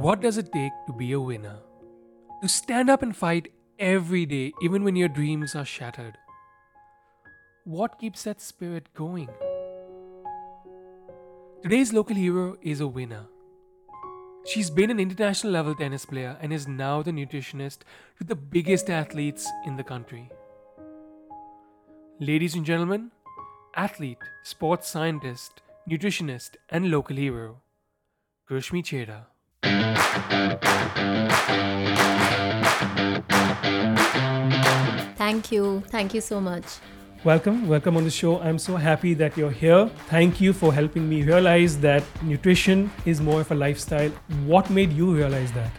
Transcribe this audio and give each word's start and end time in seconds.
What 0.00 0.22
does 0.22 0.38
it 0.38 0.50
take 0.50 0.72
to 0.86 0.94
be 0.94 1.12
a 1.12 1.20
winner? 1.20 1.58
To 2.40 2.48
stand 2.48 2.88
up 2.88 3.02
and 3.02 3.14
fight 3.14 3.52
every 3.78 4.24
day, 4.24 4.54
even 4.62 4.82
when 4.82 4.96
your 4.96 5.08
dreams 5.10 5.54
are 5.54 5.66
shattered? 5.66 6.16
What 7.64 7.98
keeps 7.98 8.22
that 8.22 8.40
spirit 8.40 8.88
going? 8.94 9.28
Today's 11.62 11.92
local 11.92 12.16
hero 12.16 12.56
is 12.62 12.80
a 12.80 12.86
winner. 12.86 13.26
She's 14.46 14.70
been 14.70 14.90
an 14.90 14.98
international 14.98 15.52
level 15.52 15.74
tennis 15.74 16.06
player 16.06 16.38
and 16.40 16.50
is 16.50 16.66
now 16.66 17.02
the 17.02 17.10
nutritionist 17.10 17.80
to 18.16 18.24
the 18.24 18.36
biggest 18.36 18.88
athletes 18.88 19.46
in 19.66 19.76
the 19.76 19.84
country. 19.84 20.30
Ladies 22.18 22.54
and 22.54 22.64
gentlemen, 22.64 23.10
athlete, 23.76 24.24
sports 24.44 24.88
scientist, 24.88 25.60
nutritionist, 25.86 26.56
and 26.70 26.90
local 26.90 27.16
hero, 27.16 27.60
Krishmi 28.48 28.82
Cheda. 28.82 29.29
Thank 35.16 35.52
you. 35.52 35.82
Thank 35.88 36.14
you 36.14 36.20
so 36.20 36.40
much. 36.40 36.64
Welcome, 37.22 37.68
welcome 37.68 37.96
on 37.96 38.04
the 38.04 38.10
show. 38.10 38.40
I'm 38.40 38.58
so 38.58 38.76
happy 38.76 39.14
that 39.14 39.36
you're 39.36 39.50
here. 39.50 39.86
Thank 40.08 40.40
you 40.40 40.52
for 40.52 40.72
helping 40.72 41.08
me 41.08 41.22
realize 41.22 41.78
that 41.80 42.02
nutrition 42.22 42.90
is 43.04 43.20
more 43.20 43.42
of 43.42 43.50
a 43.52 43.54
lifestyle. 43.54 44.10
What 44.46 44.70
made 44.70 44.92
you 44.92 45.14
realize 45.14 45.52
that? 45.52 45.70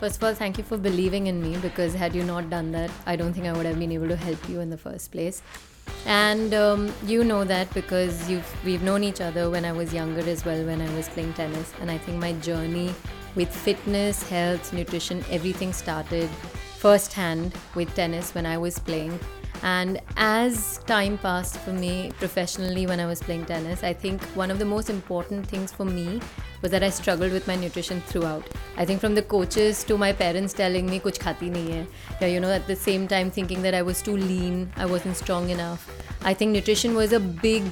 First 0.00 0.18
of 0.18 0.24
all, 0.24 0.34
thank 0.34 0.58
you 0.58 0.64
for 0.64 0.76
believing 0.76 1.26
in 1.26 1.42
me 1.42 1.56
because 1.56 1.94
had 1.94 2.14
you 2.14 2.22
not 2.22 2.50
done 2.50 2.70
that, 2.72 2.90
I 3.06 3.16
don't 3.16 3.32
think 3.32 3.46
I 3.46 3.52
would 3.52 3.64
have 3.64 3.78
been 3.78 3.90
able 3.90 4.08
to 4.08 4.16
help 4.16 4.48
you 4.48 4.60
in 4.60 4.68
the 4.68 4.76
first 4.76 5.10
place. 5.10 5.42
And 6.04 6.52
um, 6.52 6.92
you 7.06 7.24
know 7.24 7.44
that 7.44 7.72
because 7.72 8.28
you've 8.28 8.64
we've 8.64 8.82
known 8.82 9.02
each 9.02 9.20
other 9.20 9.48
when 9.48 9.64
I 9.64 9.72
was 9.72 9.94
younger 9.94 10.28
as 10.28 10.44
well, 10.44 10.64
when 10.64 10.82
I 10.82 10.94
was 10.94 11.08
playing 11.08 11.32
tennis. 11.32 11.72
And 11.80 11.90
I 11.90 11.98
think 11.98 12.18
my 12.18 12.34
journey 12.34 12.94
with 13.36 13.54
fitness, 13.54 14.28
health, 14.28 14.72
nutrition, 14.72 15.24
everything 15.30 15.72
started 15.72 16.28
firsthand 16.78 17.54
with 17.74 17.94
tennis 17.94 18.34
when 18.34 18.46
I 18.46 18.58
was 18.58 18.78
playing. 18.78 19.18
And 19.62 20.00
as 20.16 20.78
time 20.86 21.18
passed 21.18 21.56
for 21.58 21.72
me 21.72 22.12
professionally 22.18 22.86
when 22.86 23.00
I 23.00 23.06
was 23.06 23.22
playing 23.22 23.46
tennis, 23.46 23.82
I 23.82 23.92
think 23.92 24.22
one 24.34 24.50
of 24.50 24.58
the 24.58 24.64
most 24.64 24.90
important 24.90 25.46
things 25.46 25.72
for 25.72 25.84
me 25.84 26.20
was 26.62 26.70
that 26.72 26.82
I 26.82 26.90
struggled 26.90 27.32
with 27.32 27.46
my 27.46 27.56
nutrition 27.56 28.00
throughout. 28.02 28.46
I 28.76 28.84
think 28.84 29.00
from 29.00 29.14
the 29.14 29.22
coaches 29.22 29.82
to 29.84 29.96
my 29.96 30.12
parents 30.12 30.52
telling 30.52 30.86
me 30.86 31.00
kuch 31.00 31.18
khati 31.18 31.50
nahi 31.50 31.72
hai, 31.72 31.86
yeah, 32.20 32.26
you 32.28 32.40
know, 32.40 32.50
at 32.50 32.66
the 32.66 32.76
same 32.76 33.08
time 33.08 33.30
thinking 33.30 33.62
that 33.62 33.74
I 33.74 33.82
was 33.82 34.02
too 34.02 34.16
lean, 34.16 34.70
I 34.76 34.86
wasn't 34.86 35.16
strong 35.16 35.50
enough. 35.50 35.88
I 36.22 36.34
think 36.34 36.52
nutrition 36.52 36.94
was 36.94 37.12
a 37.12 37.20
big 37.20 37.64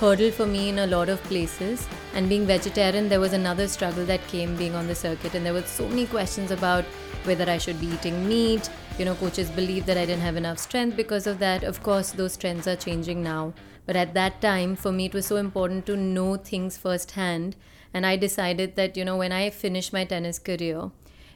hurdle 0.00 0.30
for 0.30 0.46
me 0.46 0.68
in 0.68 0.80
a 0.80 0.86
lot 0.86 1.08
of 1.08 1.22
places. 1.24 1.86
And 2.14 2.28
being 2.28 2.46
vegetarian, 2.46 3.08
there 3.08 3.20
was 3.20 3.32
another 3.32 3.68
struggle 3.68 4.04
that 4.06 4.26
came 4.28 4.56
being 4.56 4.74
on 4.74 4.86
the 4.86 4.94
circuit, 4.94 5.34
and 5.34 5.44
there 5.44 5.52
were 5.52 5.62
so 5.62 5.88
many 5.88 6.06
questions 6.06 6.50
about 6.50 6.84
whether 7.24 7.50
I 7.50 7.58
should 7.58 7.80
be 7.80 7.88
eating 7.88 8.28
meat. 8.28 8.70
You 8.98 9.04
know, 9.04 9.14
coaches 9.14 9.50
believed 9.50 9.86
that 9.86 9.98
I 9.98 10.06
didn't 10.06 10.22
have 10.22 10.36
enough 10.36 10.58
strength 10.58 10.96
because 10.96 11.26
of 11.26 11.38
that. 11.40 11.64
Of 11.64 11.82
course, 11.82 12.12
those 12.12 12.36
trends 12.36 12.66
are 12.66 12.76
changing 12.76 13.22
now. 13.22 13.52
But 13.84 13.96
at 13.96 14.14
that 14.14 14.40
time, 14.40 14.76
for 14.76 14.92
me, 14.92 15.06
it 15.06 15.14
was 15.14 15.26
so 15.26 15.36
important 15.36 15.86
to 15.86 15.96
know 15.96 16.36
things 16.36 16.76
firsthand. 16.76 17.56
And 17.92 18.04
I 18.04 18.16
decided 18.16 18.76
that, 18.76 18.96
you 18.96 19.04
know, 19.04 19.16
when 19.16 19.32
I 19.32 19.50
finished 19.50 19.92
my 19.92 20.04
tennis 20.04 20.38
career, 20.38 20.90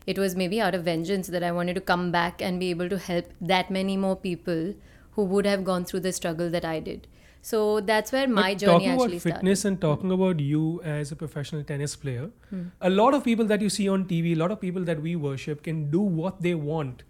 it 0.06 0.18
was 0.18 0.34
maybe 0.34 0.60
out 0.60 0.74
of 0.74 0.84
vengeance 0.84 1.28
that 1.28 1.42
I 1.42 1.52
wanted 1.52 1.74
to 1.74 1.80
come 1.80 2.10
back 2.10 2.42
and 2.42 2.58
be 2.58 2.70
able 2.70 2.88
to 2.88 2.98
help 2.98 3.26
that 3.40 3.70
many 3.70 3.96
more 3.96 4.16
people 4.16 4.74
who 5.12 5.24
would 5.24 5.46
have 5.46 5.64
gone 5.64 5.84
through 5.84 6.00
the 6.00 6.12
struggle 6.12 6.50
that 6.50 6.64
I 6.64 6.80
did. 6.80 7.06
So 7.42 7.80
that's 7.80 8.12
where 8.12 8.28
my 8.28 8.52
But 8.52 8.58
journey 8.58 8.72
talking 8.72 8.88
actually 8.90 9.16
about 9.16 9.22
fitness 9.22 9.60
started. 9.60 9.72
and 9.72 9.80
talking 9.80 10.10
about 10.12 10.40
you 10.40 10.80
as 10.84 11.10
a 11.12 11.16
professional 11.16 11.62
tennis 11.64 11.96
player, 11.96 12.30
Hmm. 12.50 12.64
a 12.80 12.90
lot 12.90 13.14
of 13.14 13.24
people 13.24 13.46
that 13.46 13.62
you 13.62 13.70
see 13.70 13.88
on 13.88 14.04
TV, 14.06 14.32
a 14.32 14.36
lot 14.36 14.50
of 14.50 14.60
people 14.60 14.84
that 14.84 15.00
we 15.00 15.16
worship 15.16 15.62
can 15.62 15.90
do 15.90 16.00
what 16.00 16.42
they 16.42 16.54
want 16.54 17.02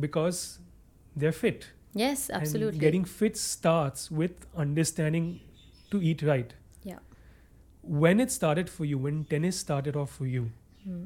because 0.00 0.58
they're 1.14 1.32
fit. 1.32 1.66
Yes, 1.94 2.28
And 2.30 2.42
absolutely. 2.42 2.78
getting 2.78 3.04
fit 3.04 3.36
starts 3.36 4.10
with 4.10 4.46
understanding 4.54 5.40
to 5.90 6.02
eat 6.02 6.22
right. 6.22 6.54
yeah. 6.84 6.98
When 7.82 8.18
it 8.20 8.30
started 8.32 8.68
for 8.68 8.84
you, 8.84 8.98
when 8.98 9.24
tennis 9.24 9.58
started 9.58 9.94
off 9.96 10.10
for 10.10 10.26
you, 10.26 10.50
Hmm. 10.84 11.04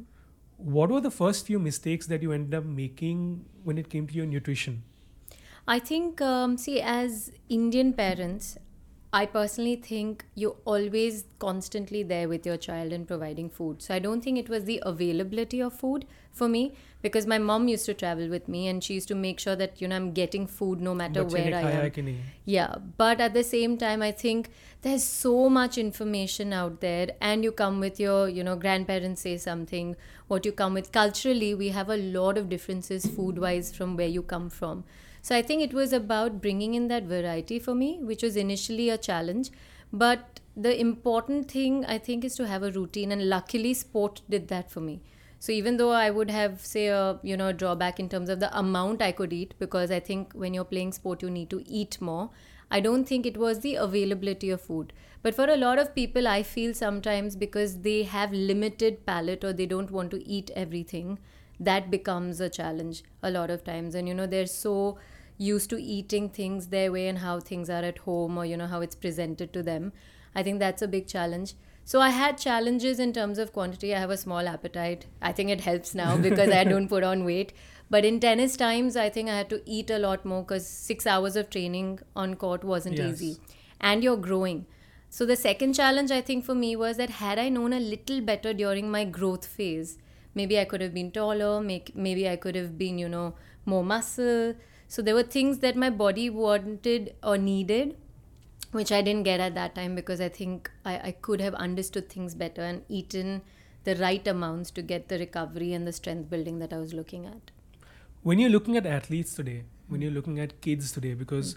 what 0.56 0.90
were 0.90 1.00
the 1.00 1.10
first 1.10 1.46
few 1.46 1.58
mistakes 1.58 2.06
that 2.06 2.22
you 2.22 2.32
ended 2.32 2.54
up 2.54 2.64
making 2.64 3.44
when 3.64 3.78
it 3.78 3.88
came 3.90 4.06
to 4.06 4.14
your 4.14 4.26
nutrition? 4.26 4.82
I 5.68 5.78
think, 5.78 6.20
um, 6.20 6.56
see, 6.56 6.80
as 6.80 7.30
Indian 7.48 7.92
parents, 7.92 8.56
I 9.12 9.26
personally 9.26 9.74
think 9.74 10.24
you're 10.36 10.56
always 10.64 11.24
constantly 11.40 12.04
there 12.04 12.28
with 12.28 12.46
your 12.46 12.56
child 12.56 12.92
and 12.92 13.08
providing 13.08 13.50
food. 13.50 13.82
So 13.82 13.92
I 13.92 13.98
don't 13.98 14.22
think 14.22 14.38
it 14.38 14.48
was 14.48 14.64
the 14.64 14.80
availability 14.86 15.60
of 15.60 15.72
food 15.72 16.06
for 16.30 16.48
me 16.48 16.76
because 17.02 17.26
my 17.26 17.38
mom 17.38 17.66
used 17.66 17.86
to 17.86 17.94
travel 17.94 18.28
with 18.28 18.46
me 18.46 18.68
and 18.68 18.84
she 18.84 18.94
used 18.94 19.08
to 19.08 19.16
make 19.16 19.40
sure 19.40 19.56
that 19.56 19.80
you 19.80 19.88
know 19.88 19.96
I'm 19.96 20.12
getting 20.12 20.46
food 20.46 20.80
no 20.80 20.94
matter 20.94 21.24
where 21.24 21.52
I 21.52 21.62
am. 21.62 22.18
Yeah, 22.44 22.76
but 22.98 23.20
at 23.20 23.34
the 23.34 23.42
same 23.42 23.76
time 23.78 24.00
I 24.00 24.12
think 24.12 24.50
there's 24.82 25.02
so 25.02 25.48
much 25.48 25.76
information 25.76 26.52
out 26.52 26.80
there 26.80 27.08
and 27.20 27.42
you 27.42 27.50
come 27.50 27.80
with 27.80 27.98
your 27.98 28.28
you 28.28 28.44
know 28.44 28.54
grandparents 28.54 29.22
say 29.22 29.36
something 29.38 29.96
what 30.28 30.46
you 30.46 30.52
come 30.52 30.72
with 30.72 30.92
culturally 30.92 31.52
we 31.54 31.70
have 31.70 31.88
a 31.90 31.96
lot 31.96 32.38
of 32.38 32.48
differences 32.48 33.06
food 33.06 33.38
wise 33.38 33.74
from 33.74 33.96
where 33.96 34.06
you 34.06 34.22
come 34.22 34.48
from. 34.48 34.84
So 35.22 35.36
I 35.36 35.42
think 35.42 35.62
it 35.62 35.74
was 35.74 35.92
about 35.92 36.40
bringing 36.40 36.74
in 36.74 36.88
that 36.88 37.04
variety 37.04 37.58
for 37.58 37.74
me, 37.74 37.98
which 38.02 38.22
was 38.22 38.36
initially 38.36 38.88
a 38.88 38.98
challenge. 38.98 39.50
But 39.92 40.40
the 40.56 40.78
important 40.80 41.50
thing, 41.50 41.84
I 41.84 41.98
think, 41.98 42.24
is 42.24 42.34
to 42.36 42.46
have 42.46 42.62
a 42.62 42.70
routine, 42.70 43.12
and 43.12 43.28
luckily, 43.28 43.74
sport 43.74 44.22
did 44.28 44.48
that 44.48 44.70
for 44.70 44.80
me. 44.80 45.02
So 45.38 45.52
even 45.52 45.78
though 45.78 45.90
I 45.90 46.10
would 46.10 46.30
have 46.30 46.60
say 46.60 46.88
a 46.88 47.18
you 47.22 47.36
know 47.36 47.50
drawback 47.52 47.98
in 47.98 48.08
terms 48.10 48.28
of 48.28 48.40
the 48.40 48.56
amount 48.58 49.00
I 49.00 49.10
could 49.12 49.32
eat 49.32 49.54
because 49.58 49.90
I 49.90 49.98
think 49.98 50.32
when 50.34 50.52
you're 50.52 50.64
playing 50.72 50.92
sport 50.92 51.22
you 51.22 51.30
need 51.30 51.48
to 51.50 51.62
eat 51.66 51.98
more. 52.00 52.30
I 52.70 52.78
don't 52.80 53.04
think 53.04 53.24
it 53.26 53.36
was 53.38 53.60
the 53.60 53.74
availability 53.76 54.50
of 54.50 54.60
food. 54.60 54.92
But 55.22 55.34
for 55.34 55.46
a 55.48 55.56
lot 55.56 55.78
of 55.78 55.94
people 55.94 56.28
I 56.28 56.42
feel 56.42 56.74
sometimes 56.74 57.36
because 57.36 57.80
they 57.80 58.02
have 58.02 58.32
limited 58.32 59.06
palate 59.06 59.42
or 59.42 59.52
they 59.54 59.66
don't 59.66 59.90
want 59.90 60.10
to 60.10 60.22
eat 60.28 60.50
everything 60.54 61.18
that 61.68 61.90
becomes 61.90 62.40
a 62.40 62.48
challenge 62.48 63.02
a 63.22 63.30
lot 63.30 63.50
of 63.50 63.62
times 63.64 63.94
and 63.94 64.08
you 64.08 64.14
know 64.14 64.26
they're 64.26 64.46
so 64.46 64.98
used 65.38 65.70
to 65.70 65.80
eating 65.80 66.28
things 66.28 66.68
their 66.68 66.90
way 66.92 67.06
and 67.08 67.18
how 67.18 67.38
things 67.40 67.68
are 67.70 67.82
at 67.90 67.98
home 67.98 68.36
or 68.38 68.44
you 68.44 68.56
know 68.56 68.66
how 68.66 68.80
it's 68.80 68.94
presented 68.94 69.52
to 69.52 69.62
them. 69.62 69.92
I 70.34 70.42
think 70.42 70.58
that's 70.58 70.82
a 70.82 70.88
big 70.88 71.06
challenge. 71.06 71.54
So 71.84 72.00
I 72.00 72.10
had 72.10 72.38
challenges 72.38 73.00
in 73.00 73.12
terms 73.12 73.38
of 73.38 73.52
quantity. 73.52 73.94
I 73.94 73.98
have 74.00 74.10
a 74.10 74.16
small 74.16 74.46
appetite. 74.46 75.06
I 75.20 75.32
think 75.32 75.50
it 75.50 75.62
helps 75.62 75.94
now 75.94 76.16
because 76.28 76.50
I 76.50 76.64
don't 76.64 76.88
put 76.88 77.02
on 77.02 77.24
weight. 77.24 77.52
But 77.88 78.04
in 78.04 78.20
tennis 78.20 78.56
times, 78.56 78.96
I 78.96 79.08
think 79.08 79.28
I 79.28 79.36
had 79.38 79.48
to 79.50 79.62
eat 79.66 79.90
a 79.90 79.98
lot 79.98 80.24
more 80.24 80.42
because 80.42 80.66
six 80.66 81.06
hours 81.06 81.36
of 81.36 81.50
training 81.50 81.98
on 82.14 82.34
court 82.36 82.62
wasn't 82.62 82.98
Yes. 82.98 83.14
easy. 83.14 83.38
And 83.80 84.04
you're 84.04 84.18
growing. 84.18 84.66
So 85.08 85.26
the 85.26 85.34
second 85.36 85.72
challenge 85.72 86.12
I 86.12 86.20
think 86.20 86.44
for 86.44 86.54
me 86.54 86.76
was 86.76 86.98
that 86.98 87.10
had 87.10 87.38
I 87.38 87.48
known 87.48 87.72
a 87.72 87.80
little 87.80 88.20
better 88.20 88.52
during 88.54 88.90
my 88.90 89.04
growth 89.04 89.46
phase, 89.46 89.98
maybe 90.34 90.58
I 90.58 90.64
could 90.64 90.80
have 90.80 90.94
been 90.94 91.10
taller, 91.10 91.60
make, 91.60 91.94
maybe 91.94 92.28
I 92.28 92.36
could 92.36 92.54
have 92.54 92.76
been, 92.78 92.98
you 92.98 93.08
know, 93.08 93.34
more 93.64 93.84
muscle. 93.84 94.54
So 94.88 95.02
there 95.02 95.14
were 95.14 95.22
things 95.22 95.58
that 95.58 95.76
my 95.76 95.90
body 95.90 96.30
wanted 96.30 97.14
or 97.22 97.38
needed 97.38 97.96
which 98.72 98.92
I 98.92 99.02
didn't 99.02 99.24
get 99.24 99.40
at 99.40 99.54
that 99.54 99.74
time 99.74 99.94
because 99.94 100.20
I 100.20 100.28
think 100.28 100.70
I, 100.84 100.98
I 101.08 101.10
could 101.12 101.40
have 101.40 101.54
understood 101.54 102.08
things 102.08 102.34
better 102.34 102.62
and 102.62 102.82
eaten 102.88 103.42
the 103.84 103.96
right 103.96 104.26
amounts 104.28 104.70
to 104.72 104.82
get 104.82 105.08
the 105.08 105.18
recovery 105.18 105.72
and 105.72 105.86
the 105.86 105.92
strength 105.92 106.30
building 106.30 106.58
that 106.60 106.72
I 106.72 106.78
was 106.78 106.94
looking 106.94 107.26
at. 107.26 107.50
when 108.22 108.38
you're 108.38 108.50
looking 108.50 108.76
at 108.76 108.86
athletes 108.86 109.34
today, 109.34 109.64
when 109.88 110.02
you're 110.02 110.10
looking 110.10 110.38
at 110.38 110.60
kids 110.60 110.92
today, 110.92 111.14
because 111.14 111.56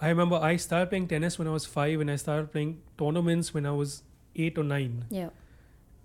I 0.00 0.08
remember 0.08 0.36
I 0.36 0.56
started 0.56 0.90
playing 0.90 1.08
tennis 1.08 1.38
when 1.38 1.48
I 1.48 1.50
was 1.50 1.64
five, 1.64 2.00
and 2.00 2.10
I 2.10 2.16
started 2.16 2.52
playing 2.52 2.82
tournaments 2.98 3.54
when 3.54 3.66
I 3.66 3.70
was 3.70 4.02
eight 4.36 4.58
or 4.58 4.64
nine. 4.64 5.06
Yeah. 5.10 5.30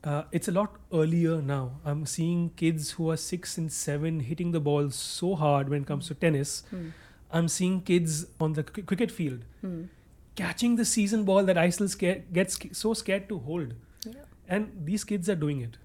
Uh, 0.04 0.24
it's 0.32 0.48
a 0.48 0.52
lot 0.52 0.78
earlier 0.94 1.42
now. 1.42 1.72
I'm 1.84 2.06
seeing 2.06 2.52
kids 2.56 2.92
who 2.92 3.10
are 3.12 3.18
six 3.18 3.58
and 3.58 3.72
seven 3.72 4.22
hitting 4.22 4.52
the 4.52 4.60
ball 4.62 4.90
so 4.92 5.36
hard 5.36 5.68
when 5.70 5.82
it 5.82 5.88
comes 5.88 6.08
to 6.08 6.14
tennis. 6.16 6.64
Hmm. 6.70 6.90
I'm 7.32 7.48
seeing 7.48 7.82
kids 7.82 8.26
on 8.40 8.54
the 8.54 8.64
cri- 8.64 8.84
cricket 8.84 9.12
field 9.12 9.44
Hmm. 9.62 9.84
catching 10.36 10.78
the 10.78 10.86
season 10.86 11.26
ball 11.26 11.44
that 11.44 11.58
I 11.58 11.70
still 11.70 11.90
scare, 11.90 12.24
get 12.32 12.50
sc- 12.52 12.74
so 12.74 12.94
scared 12.94 13.28
to 13.30 13.40
hold. 13.40 13.74
Yeah. 14.06 14.14
And 14.48 14.72
these 14.86 15.04
kids 15.04 15.30
are 15.30 15.36
doing 15.36 15.60
it. 15.62 15.78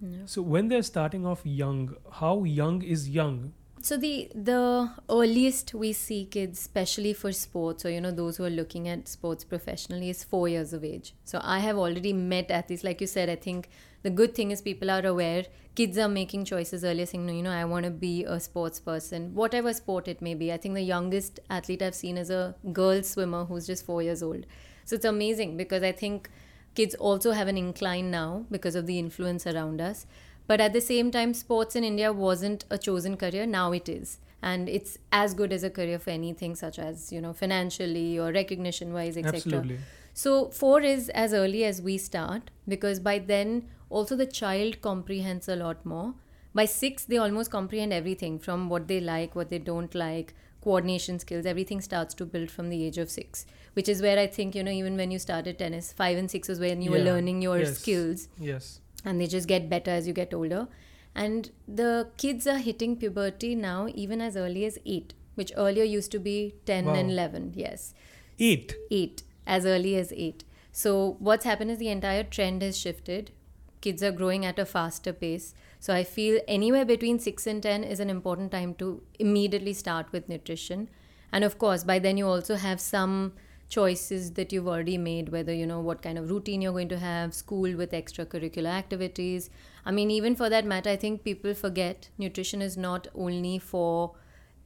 Yeah. 0.00 0.18
So 0.26 0.42
when 0.42 0.68
they're 0.68 0.82
starting 0.82 1.24
off 1.24 1.42
young, 1.44 1.94
how 2.10 2.42
young 2.44 2.82
is 2.82 3.08
young? 3.08 3.52
So 3.82 3.96
the 3.96 4.30
the 4.34 4.90
earliest 5.08 5.72
we 5.72 5.94
see 5.94 6.26
kids, 6.26 6.58
especially 6.58 7.14
for 7.14 7.32
sports, 7.32 7.86
or 7.86 7.90
you 7.90 8.00
know 8.00 8.10
those 8.10 8.36
who 8.36 8.44
are 8.44 8.50
looking 8.50 8.88
at 8.88 9.08
sports 9.08 9.42
professionally, 9.42 10.10
is 10.10 10.22
four 10.22 10.48
years 10.48 10.74
of 10.74 10.84
age. 10.84 11.14
So 11.24 11.40
I 11.42 11.60
have 11.60 11.78
already 11.78 12.12
met 12.12 12.50
athletes, 12.50 12.84
like 12.84 13.00
you 13.00 13.06
said. 13.06 13.30
I 13.30 13.36
think 13.36 13.70
the 14.02 14.10
good 14.10 14.34
thing 14.34 14.50
is 14.50 14.60
people 14.60 14.90
are 14.90 15.04
aware. 15.06 15.46
Kids 15.74 15.96
are 15.96 16.10
making 16.10 16.44
choices 16.44 16.84
earlier, 16.84 17.06
saying, 17.06 17.24
"No, 17.24 17.32
you 17.32 17.42
know, 17.42 17.56
I 17.62 17.64
want 17.64 17.86
to 17.86 17.90
be 17.90 18.24
a 18.24 18.38
sports 18.38 18.80
person, 18.80 19.34
whatever 19.34 19.72
sport 19.72 20.08
it 20.08 20.20
may 20.20 20.34
be." 20.34 20.52
I 20.52 20.58
think 20.58 20.74
the 20.74 20.82
youngest 20.82 21.40
athlete 21.48 21.80
I've 21.80 21.94
seen 21.94 22.18
is 22.18 22.28
a 22.28 22.54
girl 22.80 23.02
swimmer 23.02 23.44
who's 23.46 23.66
just 23.66 23.86
four 23.86 24.02
years 24.02 24.22
old. 24.22 24.44
So 24.84 24.96
it's 24.96 25.06
amazing 25.06 25.56
because 25.56 25.82
I 25.82 25.92
think 25.92 26.28
kids 26.74 26.94
also 26.96 27.32
have 27.32 27.48
an 27.48 27.56
incline 27.56 28.10
now 28.10 28.44
because 28.50 28.74
of 28.74 28.86
the 28.86 28.98
influence 28.98 29.46
around 29.46 29.80
us. 29.80 30.06
But 30.50 30.60
at 30.60 30.72
the 30.72 30.80
same 30.80 31.12
time, 31.12 31.32
sports 31.32 31.76
in 31.76 31.84
India 31.84 32.12
wasn't 32.12 32.64
a 32.70 32.76
chosen 32.76 33.16
career. 33.16 33.46
Now 33.46 33.70
it 33.70 33.88
is. 33.88 34.18
And 34.42 34.68
it's 34.68 34.98
as 35.12 35.32
good 35.32 35.52
as 35.52 35.62
a 35.62 35.70
career 35.70 36.00
for 36.00 36.10
anything, 36.10 36.56
such 36.56 36.80
as, 36.80 37.12
you 37.12 37.20
know, 37.20 37.32
financially 37.32 38.18
or 38.18 38.32
recognition 38.32 38.92
wise, 38.92 39.16
etc. 39.16 39.36
Absolutely. 39.36 39.78
So, 40.12 40.48
four 40.50 40.80
is 40.80 41.08
as 41.10 41.32
early 41.32 41.62
as 41.64 41.80
we 41.80 41.98
start 41.98 42.50
because 42.66 42.98
by 42.98 43.20
then 43.20 43.68
also 43.90 44.16
the 44.16 44.26
child 44.26 44.80
comprehends 44.80 45.48
a 45.48 45.54
lot 45.54 45.86
more. 45.86 46.14
By 46.52 46.64
six, 46.64 47.04
they 47.04 47.16
almost 47.16 47.52
comprehend 47.52 47.92
everything 47.92 48.40
from 48.40 48.68
what 48.68 48.88
they 48.88 48.98
like, 48.98 49.36
what 49.36 49.50
they 49.50 49.60
don't 49.60 49.94
like, 49.94 50.34
coordination 50.64 51.20
skills, 51.20 51.46
everything 51.46 51.80
starts 51.80 52.12
to 52.14 52.26
build 52.26 52.50
from 52.50 52.70
the 52.70 52.84
age 52.84 52.98
of 52.98 53.08
six, 53.08 53.46
which 53.74 53.88
is 53.88 54.02
where 54.02 54.18
I 54.18 54.26
think, 54.26 54.56
you 54.56 54.64
know, 54.64 54.72
even 54.72 54.96
when 54.96 55.12
you 55.12 55.20
started 55.20 55.60
tennis, 55.60 55.92
five 55.92 56.18
and 56.18 56.28
six 56.28 56.48
was 56.48 56.58
when 56.58 56.82
you 56.82 56.90
were 56.90 56.98
learning 56.98 57.40
your 57.40 57.60
Yes. 57.60 57.78
skills 57.78 58.28
Yes. 58.38 58.80
And 59.04 59.20
they 59.20 59.26
just 59.26 59.48
get 59.48 59.68
better 59.70 59.90
as 59.90 60.06
you 60.06 60.12
get 60.12 60.32
older. 60.34 60.68
And 61.14 61.50
the 61.66 62.08
kids 62.16 62.46
are 62.46 62.58
hitting 62.58 62.96
puberty 62.96 63.54
now, 63.54 63.88
even 63.94 64.20
as 64.20 64.36
early 64.36 64.64
as 64.64 64.78
eight, 64.86 65.14
which 65.34 65.52
earlier 65.56 65.84
used 65.84 66.12
to 66.12 66.18
be 66.18 66.54
10 66.66 66.84
Wow. 66.86 66.94
and 66.94 67.10
11. 67.10 67.52
Yes 67.56 67.94
Eight. 68.38 68.74
eight 68.90 69.22
as 69.46 69.66
early 69.66 69.96
as 69.96 70.12
eight 70.16 70.44
so 70.72 71.16
what's 71.18 71.44
happened 71.44 71.70
is 71.70 71.78
the 71.78 71.88
entire 71.88 72.22
trend 72.22 72.62
has 72.62 72.78
shifted 72.78 73.32
kids 73.80 74.02
are 74.02 74.12
growing 74.12 74.44
at 74.46 74.58
a 74.58 74.64
faster 74.64 75.12
pace 75.12 75.52
so 75.78 75.92
i 75.92 76.02
feel 76.04 76.40
anywhere 76.46 76.84
between 76.84 77.18
6 77.18 77.46
and 77.46 77.62
10 77.62 77.84
is 77.84 78.00
an 78.00 78.08
important 78.08 78.50
time 78.52 78.72
to 78.74 79.02
immediately 79.18 79.72
start 79.72 80.06
with 80.12 80.28
nutrition 80.28 80.88
and 81.32 81.42
of 81.44 81.58
course 81.58 81.84
by 81.84 81.98
then 81.98 82.16
you 82.16 82.26
also 82.26 82.54
have 82.56 82.80
some 82.80 83.32
choices 83.70 84.32
that 84.32 84.52
you've 84.52 84.68
already 84.68 84.98
made 84.98 85.28
whether 85.30 85.54
you 85.54 85.66
know 85.66 85.80
what 85.80 86.02
kind 86.02 86.18
of 86.18 86.28
routine 86.28 86.60
you're 86.60 86.72
going 86.72 86.88
to 86.88 86.98
have 86.98 87.32
school 87.32 87.76
with 87.76 87.92
extracurricular 87.92 88.72
activities. 88.78 89.48
I 89.86 89.92
mean 89.92 90.10
even 90.10 90.34
for 90.36 90.50
that 90.50 90.66
matter 90.66 90.90
i 90.90 90.96
think 90.96 91.22
people 91.24 91.54
forget 91.54 92.10
nutrition 92.18 92.60
is 92.60 92.76
not 92.76 93.08
only 93.14 93.58
for 93.58 94.12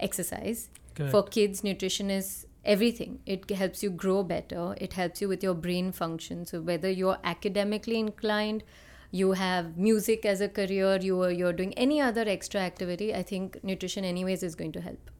exercise. 0.00 0.70
Correct. 0.94 1.10
for 1.10 1.22
kids 1.24 1.64
nutrition 1.64 2.10
is 2.10 2.46
everything. 2.64 3.18
It 3.26 3.50
helps 3.50 3.82
you 3.82 3.90
grow 3.90 4.22
better. 4.22 4.74
It 4.80 4.92
helps 4.92 5.20
you 5.20 5.28
with 5.28 5.42
your 5.42 5.54
brain 5.54 5.90
function. 5.92 6.46
So 6.46 6.60
whether 6.60 6.90
you're 6.90 7.18
academically 7.24 7.98
inclined 7.98 8.62
you 9.10 9.32
have 9.32 9.76
music 9.76 10.24
as 10.26 10.40
a 10.40 10.48
career 10.48 10.98
you 11.00 11.22
are 11.24 11.30
you're 11.40 11.52
doing 11.58 11.72
any 11.74 12.00
other 12.06 12.22
extra 12.32 12.60
activity 12.68 13.14
i 13.18 13.22
think 13.22 13.58
nutrition 13.62 14.04
anyways 14.08 14.42
is 14.42 14.56
going 14.62 14.72
to 14.76 14.80
help 14.86 15.12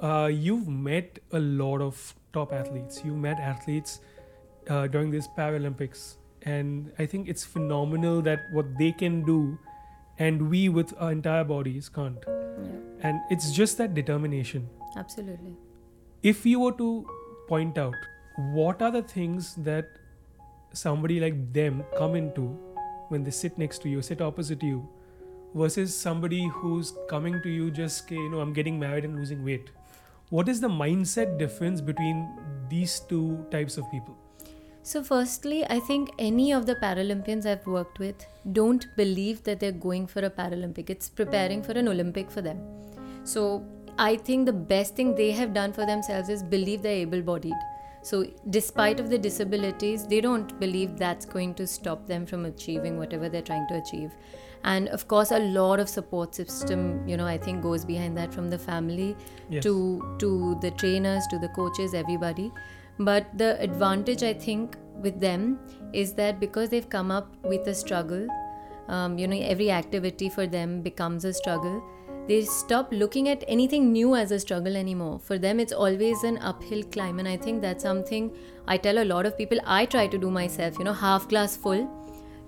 uh, 0.00 0.30
you've 0.32 0.68
met 0.68 1.18
a 1.32 1.38
lot 1.38 1.80
of 1.80 2.14
top 2.32 2.52
athletes. 2.52 3.02
You 3.04 3.14
met 3.14 3.38
athletes 3.38 4.00
uh, 4.68 4.86
during 4.86 5.10
these 5.10 5.28
Paralympics, 5.36 6.16
and 6.42 6.92
I 6.98 7.06
think 7.06 7.28
it's 7.28 7.44
phenomenal 7.44 8.22
that 8.22 8.40
what 8.52 8.66
they 8.78 8.92
can 8.92 9.24
do, 9.24 9.58
and 10.18 10.50
we 10.50 10.68
with 10.68 10.92
our 10.98 11.12
entire 11.12 11.44
bodies 11.44 11.88
can't. 11.88 12.24
yeah 12.28 13.08
And 13.08 13.20
it's 13.30 13.50
just 13.52 13.78
that 13.78 13.94
determination. 13.94 14.68
absolutely 14.96 15.56
If 16.22 16.44
you 16.44 16.60
were 16.60 16.72
to 16.78 17.06
point 17.48 17.78
out 17.78 17.94
what 18.54 18.82
are 18.82 18.90
the 18.90 19.02
things 19.02 19.54
that 19.66 19.86
somebody 20.72 21.20
like 21.20 21.52
them 21.52 21.84
come 21.96 22.14
into 22.14 22.46
when 23.08 23.24
they 23.24 23.30
sit 23.30 23.58
next 23.58 23.82
to 23.82 23.88
you, 23.88 24.02
sit 24.02 24.20
opposite 24.20 24.62
you, 24.62 24.88
versus 25.54 25.94
somebody 25.96 26.46
who's 26.46 26.92
coming 27.08 27.40
to 27.42 27.48
you 27.48 27.70
just, 27.70 28.10
you 28.10 28.28
know, 28.30 28.40
I'm 28.40 28.52
getting 28.52 28.78
married 28.78 29.04
and 29.04 29.16
losing 29.16 29.44
weight. 29.44 29.70
What 30.30 30.46
is 30.46 30.60
the 30.60 30.68
mindset 30.68 31.38
difference 31.38 31.80
between 31.80 32.28
these 32.68 33.00
two 33.00 33.46
types 33.50 33.78
of 33.78 33.90
people? 33.90 34.14
So, 34.82 35.02
firstly, 35.02 35.64
I 35.70 35.80
think 35.80 36.10
any 36.18 36.52
of 36.52 36.66
the 36.66 36.74
Paralympians 36.74 37.46
I've 37.46 37.66
worked 37.66 37.98
with 37.98 38.26
don't 38.52 38.86
believe 38.94 39.42
that 39.44 39.58
they're 39.58 39.72
going 39.72 40.06
for 40.06 40.20
a 40.20 40.28
Paralympic. 40.28 40.90
It's 40.90 41.08
preparing 41.08 41.62
for 41.62 41.72
an 41.72 41.88
Olympic 41.88 42.30
for 42.30 42.42
them. 42.42 42.60
So, 43.24 43.64
I 43.98 44.16
think 44.16 44.44
the 44.44 44.52
best 44.52 44.96
thing 44.96 45.14
they 45.14 45.30
have 45.30 45.54
done 45.54 45.72
for 45.72 45.86
themselves 45.86 46.28
is 46.28 46.42
believe 46.42 46.82
they're 46.82 47.02
able 47.06 47.22
bodied. 47.22 47.56
So, 48.08 48.24
despite 48.58 49.00
of 49.00 49.10
the 49.10 49.18
disabilities, 49.18 50.06
they 50.06 50.20
don't 50.26 50.58
believe 50.60 50.96
that's 50.98 51.26
going 51.26 51.54
to 51.56 51.66
stop 51.66 52.06
them 52.06 52.26
from 52.26 52.44
achieving 52.46 52.98
whatever 52.98 53.28
they're 53.28 53.48
trying 53.48 53.66
to 53.68 53.74
achieve. 53.82 54.12
And 54.64 54.88
of 54.88 55.06
course, 55.08 55.30
a 55.30 55.38
lot 55.38 55.78
of 55.78 55.88
support 55.88 56.34
system, 56.34 57.06
you 57.06 57.16
know, 57.16 57.26
I 57.26 57.38
think 57.38 57.62
goes 57.62 57.84
behind 57.84 58.16
that 58.16 58.32
from 58.32 58.48
the 58.50 58.58
family 58.58 59.14
Yes. 59.50 59.62
to 59.64 59.74
to 60.18 60.30
the 60.62 60.70
trainers 60.82 61.26
to 61.34 61.38
the 61.44 61.48
coaches 61.58 61.94
everybody 61.94 62.50
but 62.98 63.26
the 63.42 63.48
advantage 63.66 64.22
i 64.28 64.32
think 64.46 64.76
with 65.06 65.20
them 65.20 65.44
is 65.92 66.12
that 66.14 66.40
because 66.40 66.68
they've 66.68 66.88
come 66.94 67.10
up 67.18 67.36
with 67.52 67.66
a 67.68 67.74
struggle 67.74 68.26
um, 68.88 69.16
you 69.18 69.28
know 69.28 69.38
every 69.54 69.70
activity 69.70 70.28
for 70.28 70.46
them 70.46 70.82
becomes 70.82 71.24
a 71.24 71.32
struggle 71.32 71.82
they 72.28 72.44
stop 72.44 72.88
looking 72.92 73.28
at 73.28 73.44
anything 73.48 73.90
new 73.92 74.14
as 74.14 74.30
a 74.30 74.38
struggle 74.38 74.76
anymore 74.76 75.18
for 75.18 75.38
them 75.38 75.58
it's 75.58 75.72
always 75.72 76.24
an 76.24 76.38
uphill 76.38 76.82
climb 76.96 77.18
and 77.18 77.28
i 77.28 77.36
think 77.36 77.62
that's 77.62 77.82
something 77.82 78.30
i 78.66 78.76
tell 78.76 79.02
a 79.02 79.10
lot 79.12 79.26
of 79.26 79.36
people 79.38 79.58
i 79.64 79.84
try 79.86 80.06
to 80.06 80.18
do 80.18 80.30
myself 80.30 80.78
you 80.78 80.84
know 80.84 80.92
half 80.92 81.28
glass 81.28 81.56
full 81.56 81.88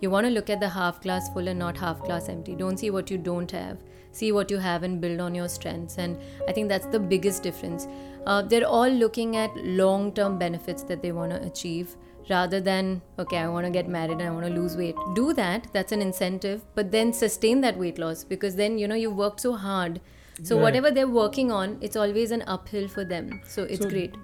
you 0.01 0.09
want 0.09 0.27
to 0.27 0.33
look 0.33 0.49
at 0.49 0.61
the 0.61 0.69
half 0.69 1.01
glass 1.03 1.29
full 1.29 1.47
and 1.47 1.59
not 1.59 1.77
half 1.77 2.03
glass 2.03 2.31
empty. 2.31 2.55
Don't 2.55 2.79
see 2.79 2.91
what 2.91 3.11
you 3.11 3.19
don't 3.19 3.51
have. 3.51 3.79
See 4.13 4.33
what 4.33 4.51
you 4.51 4.57
have 4.57 4.83
and 4.83 5.01
build 5.01 5.21
on 5.21 5.35
your 5.35 5.49
strengths. 5.49 5.99
And 5.99 6.19
I 6.49 6.53
think 6.53 6.69
that's 6.69 6.87
the 6.87 6.99
biggest 6.99 7.43
difference. 7.43 7.87
Uh, 8.27 8.43
they're 8.43 8.67
all 8.67 8.89
looking 8.89 9.37
at 9.37 9.55
long 9.59 10.13
term 10.13 10.39
benefits 10.39 10.83
that 10.85 11.03
they 11.03 11.13
want 11.13 11.33
to 11.33 11.43
achieve 11.43 11.97
rather 12.31 12.61
than, 12.61 13.03
okay, 13.19 13.39
I 13.39 13.49
want 13.49 13.67
to 13.67 13.71
get 13.71 13.89
married 13.89 14.19
and 14.19 14.23
I 14.23 14.31
want 14.31 14.47
to 14.47 14.53
lose 14.53 14.77
weight. 14.77 14.97
Do 15.15 15.33
that, 15.35 15.67
that's 15.73 15.93
an 15.93 16.01
incentive, 16.01 16.63
but 16.75 16.91
then 16.91 17.13
sustain 17.13 17.61
that 17.63 17.77
weight 17.77 17.99
loss 17.99 18.25
because 18.25 18.57
then, 18.57 18.79
you 18.79 18.89
know, 18.89 18.95
you've 18.95 19.17
worked 19.17 19.41
so 19.41 19.55
hard. 19.55 20.01
So, 20.43 20.57
Right. 20.57 20.63
whatever 20.63 20.91
they're 20.91 21.09
working 21.09 21.53
on, 21.53 21.77
it's 21.81 21.97
always 21.97 22.31
an 22.31 22.43
uphill 22.47 22.89
for 22.89 23.05
them. 23.05 23.41
So, 23.45 23.65
it's 23.65 23.83
So- 23.83 23.91
great. 23.91 24.15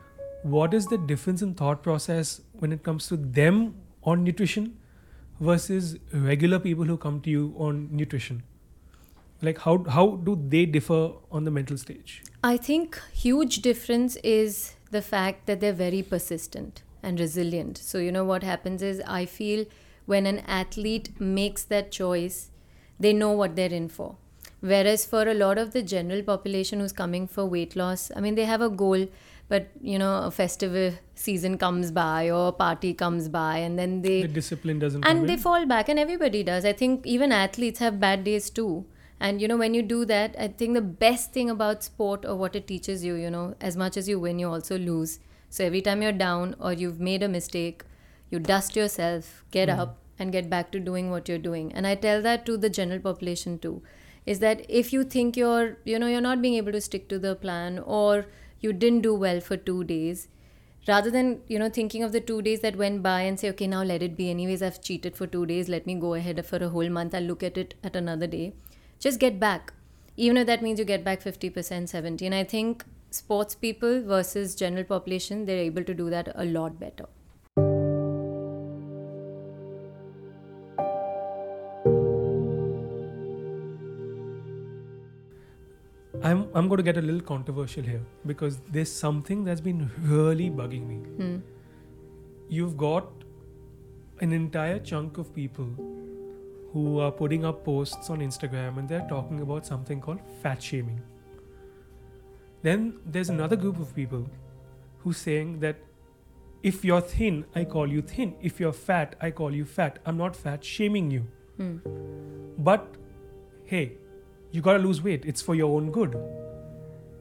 What 0.43 0.73
is 0.73 0.87
the 0.87 0.97
difference 0.97 1.43
in 1.43 1.55
thought 1.55 1.83
process 1.83 2.41
when 2.61 2.73
it 2.73 2.83
comes 2.83 3.09
to 3.09 3.17
them 3.17 3.75
on 4.03 4.23
nutrition 4.25 4.77
versus 5.41 5.99
regular 6.13 6.59
people 6.59 6.85
who 6.85 6.97
come 6.97 7.21
to 7.23 7.31
you 7.31 7.55
on 7.59 7.89
nutrition? 7.93 8.43
Like 9.43 9.59
how 9.59 9.85
how 9.95 10.07
do 10.29 10.35
they 10.55 10.65
differ 10.65 11.01
on 11.31 11.45
the 11.45 11.51
mental 11.51 11.77
stage? 11.77 12.23
I 12.43 12.57
think 12.57 12.99
huge 13.13 13.61
difference 13.67 14.17
is 14.35 14.75
the 14.91 15.03
fact 15.03 15.47
that 15.47 15.61
they're 15.61 15.81
very 15.81 16.03
persistent 16.03 16.83
and 17.07 17.21
resilient. 17.21 17.79
So 17.79 17.99
you 17.99 18.13
know 18.13 18.25
what 18.25 18.43
happens 18.43 18.83
is 18.83 19.03
I 19.07 19.25
feel 19.27 19.65
when 20.07 20.27
an 20.27 20.41
athlete 20.61 21.11
makes 21.21 21.65
that 21.75 21.91
choice, 21.93 22.51
they 22.99 23.13
know 23.13 23.33
what 23.33 23.57
they're 23.57 23.77
in 23.81 23.89
for. 23.89 24.17
Whereas 24.61 25.05
for 25.05 25.23
a 25.29 25.35
lot 25.35 25.59
of 25.59 25.73
the 25.73 25.83
general 25.83 26.23
population 26.23 26.81
who's 26.81 26.93
coming 26.93 27.27
for 27.27 27.45
weight 27.45 27.77
loss, 27.77 28.11
I 28.17 28.21
mean 28.21 28.35
they 28.35 28.47
have 28.47 28.63
a 28.63 28.71
goal, 28.71 29.07
but 29.49 29.69
you 29.81 29.99
know 29.99 30.13
a 30.23 30.31
festive 30.31 30.99
season 31.15 31.57
comes 31.59 31.91
by 31.91 32.31
or 32.31 32.49
a 32.49 32.53
party 32.53 32.93
comes 32.95 33.29
by, 33.29 33.59
and 33.59 33.79
then 33.79 34.03
they 34.03 34.23
the 34.23 34.29
discipline 34.29 34.79
doesn't 34.79 35.05
and 35.13 35.29
they 35.29 35.35
in. 35.35 35.39
fall 35.47 35.67
back 35.67 35.89
and 35.89 35.99
everybody 36.05 36.43
does 36.43 36.65
i 36.65 36.73
think 36.83 37.07
even 37.07 37.33
athletes 37.33 37.79
have 37.87 38.01
bad 38.01 38.25
days 38.25 38.51
too 38.59 38.85
and 39.21 39.41
you 39.41 39.49
know 39.49 39.57
when 39.57 39.75
you 39.75 39.83
do 39.83 40.05
that 40.05 40.35
i 40.47 40.49
think 40.49 40.75
the 40.75 40.87
best 41.05 41.33
thing 41.33 41.49
about 41.51 41.83
sport 41.83 42.25
or 42.25 42.37
what 42.37 42.57
it 42.57 42.67
teaches 42.67 43.05
you 43.05 43.15
you 43.15 43.31
know 43.31 43.55
as 43.61 43.77
much 43.77 43.97
as 43.97 44.09
you 44.09 44.19
win 44.21 44.39
you 44.39 44.49
also 44.49 44.79
lose 44.79 45.19
so 45.51 45.65
every 45.65 45.81
time 45.81 46.03
you're 46.03 46.13
down 46.13 46.55
or 46.61 46.73
you've 46.73 47.01
made 47.01 47.23
a 47.23 47.29
mistake 47.29 47.85
you 48.31 48.39
dust 48.39 48.77
yourself 48.77 49.45
get 49.51 49.69
Mm. 49.69 49.79
up 49.79 49.97
and 50.19 50.33
get 50.33 50.49
back 50.51 50.71
to 50.73 50.81
doing 50.81 51.11
what 51.11 51.29
you're 51.29 51.39
doing. 51.47 51.73
And 51.73 51.87
i 51.87 51.95
tell 51.95 52.23
that 52.23 52.47
to 52.47 52.57
the 52.57 52.71
general 52.71 53.01
population 53.01 53.59
too 53.59 53.83
is 54.25 54.39
that 54.41 54.65
if 54.69 54.93
you 54.93 55.05
think 55.05 55.37
you're 55.37 55.77
you 55.85 55.99
know 55.99 56.07
you're 56.09 56.21
not 56.29 56.43
being 56.43 56.55
able 56.55 56.73
to 56.73 56.81
stick 56.81 57.09
to 57.11 57.19
the 57.19 57.35
plan 57.37 57.79
or 57.79 58.27
you 58.61 58.73
didn't 58.73 59.03
do 59.03 59.15
well 59.15 59.41
for 59.41 59.57
2 59.57 59.85
days 59.85 60.29
rather 60.89 61.11
than 61.11 61.41
you 61.49 61.59
know 61.59 61.69
thinking 61.69 62.03
of 62.03 62.13
the 62.13 62.21
two 62.21 62.41
days 62.43 62.61
that 62.61 62.77
went 62.77 63.03
by 63.03 63.21
and 63.23 63.39
say 63.41 63.49
okay 63.51 63.67
now 63.67 63.83
let 63.83 64.03
it 64.03 64.17
be 64.17 64.31
anyways. 64.31 64.63
I've 64.63 64.81
cheated 64.81 65.17
for 65.17 65.27
two 65.27 65.45
days. 65.47 65.69
Let 65.69 65.87
me 65.87 65.95
go 65.97 66.15
ahead 66.15 66.45
for 66.47 66.57
a 66.57 66.69
whole 66.69 66.89
month. 66.89 67.15
I'll 67.15 67.23
look 67.33 67.43
at 67.43 67.59
it 67.59 67.75
at 67.85 67.97
another 67.97 68.27
day. 68.27 68.53
Just 69.01 69.21
get 69.21 69.39
back. 69.41 69.73
Even 70.17 70.37
if 70.39 70.47
that 70.47 70.63
means 70.63 70.79
you 70.79 70.85
get 70.85 71.05
back 71.05 71.21
50% 71.23 71.89
70 71.91 72.25
and 72.27 72.35
i 72.35 72.43
think 72.53 72.85
sports 73.19 73.61
people 73.67 74.01
versus 74.15 74.55
general 74.65 74.91
population 74.95 75.45
they're 75.47 75.67
able 75.69 75.85
to 75.93 76.01
do 76.03 76.11
that 76.17 76.33
a 76.35 76.45
lot 76.57 76.81
better 76.87 77.07
I'm 86.27 86.49
I'm 86.55 86.69
going 86.69 86.79
to 86.79 86.83
get 86.83 86.97
a 86.97 87.03
little 87.03 87.21
controversial 87.21 87.85
here 87.85 88.01
because 88.31 88.57
there's 88.77 88.93
something 88.93 89.45
that's 89.45 89.61
been 89.61 89.91
really 90.13 90.51
bugging 90.61 90.87
me. 90.89 90.97
Hmm. 91.19 91.37
You've 92.49 92.77
got 92.77 93.07
an 94.21 94.33
entire 94.33 94.79
chunk 94.79 95.19
of 95.19 95.35
people 95.35 95.69
who 96.73 96.99
are 97.01 97.13
putting 97.13 97.45
up 97.45 97.65
posts 97.65 98.11
on 98.11 98.21
Instagram 98.21 98.79
and 98.79 98.89
they're 98.89 99.07
talking 99.09 99.41
about 99.41 99.67
something 99.67 100.01
called 100.01 100.21
fat 100.43 100.63
shaming. 100.63 101.01
Then 102.67 102.95
there's 103.07 103.29
another 103.29 103.55
group 103.55 103.79
of 103.79 103.95
people 103.95 104.29
who's 104.99 105.19
saying 105.19 105.61
that 105.61 105.77
if 106.65 106.85
you're 106.85 107.01
thin, 107.01 107.45
I 107.55 107.65
call 107.65 107.87
you 107.87 108.03
thin. 108.03 108.35
If 108.43 108.59
you're 108.59 108.73
fat, 108.73 109.15
I 109.21 109.31
call 109.31 109.55
you 109.55 109.65
fat. 109.65 110.01
I'm 110.05 110.17
not 110.17 110.35
fat 110.35 110.65
shaming 110.65 111.13
you. 111.13 111.21
Hmm. 111.59 111.77
But 112.59 112.89
hey, 113.67 113.93
you 114.51 114.63
got 114.63 114.73
to 114.73 114.81
lose 114.81 115.01
weight. 115.01 115.25
It's 115.25 115.41
for 115.41 115.55
your 115.55 115.77
own 115.77 115.93
good. 115.93 116.19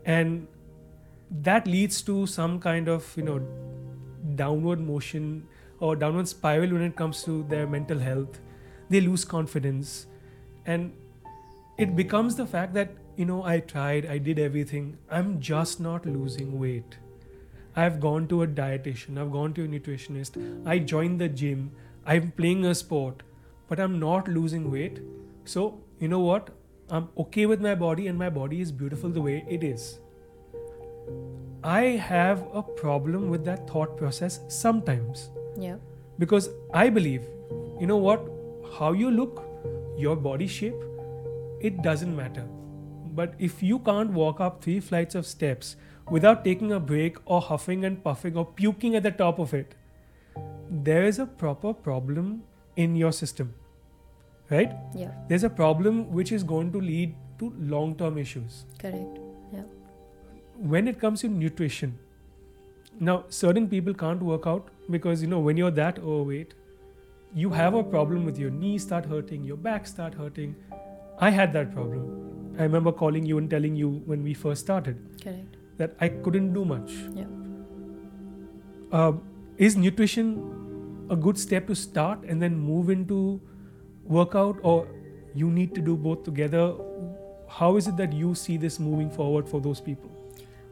And 0.05 0.47
that 1.29 1.67
leads 1.67 2.01
to 2.09 2.25
some 2.25 2.59
kind 2.59 2.87
of, 2.87 3.13
you 3.15 3.23
know, 3.23 3.39
downward 4.33 4.79
motion 4.79 5.47
or 5.79 5.95
downward 5.95 6.27
spiral 6.27 6.71
when 6.71 6.81
it 6.81 6.95
comes 6.95 7.23
to 7.25 7.43
their 7.49 7.67
mental 7.67 7.99
health. 7.99 8.39
They 8.89 9.01
lose 9.01 9.25
confidence. 9.25 10.07
And 10.65 10.93
it 11.77 11.95
becomes 11.95 12.35
the 12.35 12.47
fact 12.47 12.73
that, 12.73 12.89
you 13.15 13.25
know, 13.25 13.43
I 13.43 13.59
tried, 13.59 14.05
I 14.05 14.17
did 14.17 14.39
everything. 14.39 14.97
I'm 15.09 15.39
just 15.39 15.79
not 15.79 16.05
losing 16.05 16.59
weight. 16.59 16.97
I've 17.75 17.99
gone 17.99 18.27
to 18.29 18.41
a 18.43 18.47
dietitian, 18.47 19.17
I've 19.17 19.31
gone 19.31 19.53
to 19.55 19.65
a 19.65 19.67
nutritionist, 19.67 20.37
I 20.65 20.79
joined 20.79 21.19
the 21.19 21.27
gym, 21.27 21.71
I'm 22.05 22.31
playing 22.31 22.65
a 22.65 22.73
sport, 22.73 23.23
but 23.67 23.79
I'm 23.81 23.99
not 23.99 24.29
losing 24.29 24.71
weight. 24.71 25.01
So, 25.43 25.81
you 25.99 26.07
know 26.07 26.19
what? 26.19 26.51
I'm 26.89 27.09
okay 27.17 27.45
with 27.47 27.59
my 27.59 27.75
body, 27.75 28.07
and 28.07 28.17
my 28.17 28.29
body 28.29 28.61
is 28.61 28.71
beautiful 28.71 29.09
the 29.09 29.21
way 29.21 29.43
it 29.49 29.63
is. 29.63 29.99
I 31.63 31.81
have 32.07 32.47
a 32.53 32.61
problem 32.61 33.29
with 33.29 33.43
that 33.45 33.69
thought 33.69 33.97
process 33.97 34.39
sometimes 34.47 35.29
Yeah. 35.57 35.77
because 36.19 36.49
I 36.73 36.89
believe, 36.89 37.23
you 37.79 37.87
know 37.87 37.97
what, 37.97 38.29
how 38.79 38.91
you 38.93 39.11
look, 39.11 39.43
your 39.97 40.15
body 40.15 40.47
shape, 40.47 40.75
it 41.59 41.81
doesn't 41.81 42.15
matter. 42.15 42.47
But 43.15 43.33
if 43.39 43.63
you 43.63 43.79
can't 43.79 44.11
walk 44.11 44.39
up 44.39 44.61
three 44.61 44.79
flights 44.79 45.15
of 45.15 45.25
steps 45.25 45.75
without 46.09 46.43
taking 46.43 46.71
a 46.71 46.79
break 46.79 47.17
or 47.25 47.41
huffing 47.41 47.85
and 47.85 48.03
puffing 48.03 48.37
or 48.37 48.45
puking 48.45 48.95
at 48.95 49.03
the 49.03 49.11
top 49.11 49.39
of 49.39 49.53
it, 49.53 49.75
there 50.69 51.03
is 51.03 51.19
a 51.19 51.25
proper 51.25 51.73
problem 51.73 52.43
in 52.75 52.95
your 52.95 53.11
system, 53.11 53.53
right? 54.49 54.73
Yeah. 54.93 55.11
There's 55.29 55.43
a 55.43 55.49
problem 55.49 56.11
which 56.11 56.31
is 56.31 56.43
going 56.43 56.71
to 56.73 56.81
lead 56.81 57.15
to 57.39 57.53
long 57.59 57.95
term 57.95 58.17
issues 58.17 58.65
Correct. 58.79 59.19
Yeah. 59.53 59.63
when 60.57 60.87
it 60.87 60.99
comes 60.99 61.21
to 61.21 61.27
nutrition 61.27 61.97
now 62.99 63.25
certain 63.29 63.67
people 63.67 63.93
can't 63.93 64.21
work 64.21 64.47
out 64.47 64.69
because 64.89 65.21
you 65.21 65.27
know 65.27 65.39
when 65.39 65.57
you're 65.57 65.71
that 65.71 65.99
overweight 65.99 66.53
you 67.33 67.49
have 67.49 67.73
a 67.73 67.83
problem 67.83 68.23
with 68.25 68.39
your 68.39 68.49
knees 68.49 68.83
start 68.83 69.05
hurting 69.05 69.43
your 69.43 69.57
back 69.57 69.85
start 69.85 70.13
hurting 70.13 70.55
i 71.19 71.29
had 71.29 71.51
that 71.51 71.73
problem 71.73 72.44
i 72.57 72.63
remember 72.63 72.91
calling 72.91 73.25
you 73.25 73.37
and 73.37 73.49
telling 73.49 73.75
you 73.75 73.89
when 74.05 74.23
we 74.23 74.33
first 74.33 74.61
started 74.61 74.97
Correct. 75.23 75.57
that 75.77 75.95
i 75.99 76.09
couldn't 76.09 76.53
do 76.53 76.65
much 76.65 76.91
Yeah. 77.13 77.25
uh, 78.91 79.13
is 79.57 79.77
nutrition 79.77 80.35
a 81.09 81.15
good 81.15 81.37
step 81.37 81.67
to 81.67 81.75
start 81.75 82.23
and 82.27 82.41
then 82.41 82.57
move 82.57 82.89
into 82.89 83.39
workout 84.03 84.57
or 84.63 84.87
you 85.33 85.49
need 85.51 85.75
to 85.75 85.81
do 85.81 85.95
both 85.95 86.23
together 86.23 86.73
how 87.59 87.75
is 87.77 87.87
it 87.87 87.97
that 87.97 88.13
you 88.13 88.33
see 88.35 88.57
this 88.57 88.79
moving 88.79 89.09
forward 89.09 89.47
for 89.47 89.61
those 89.61 89.79
people 89.79 90.11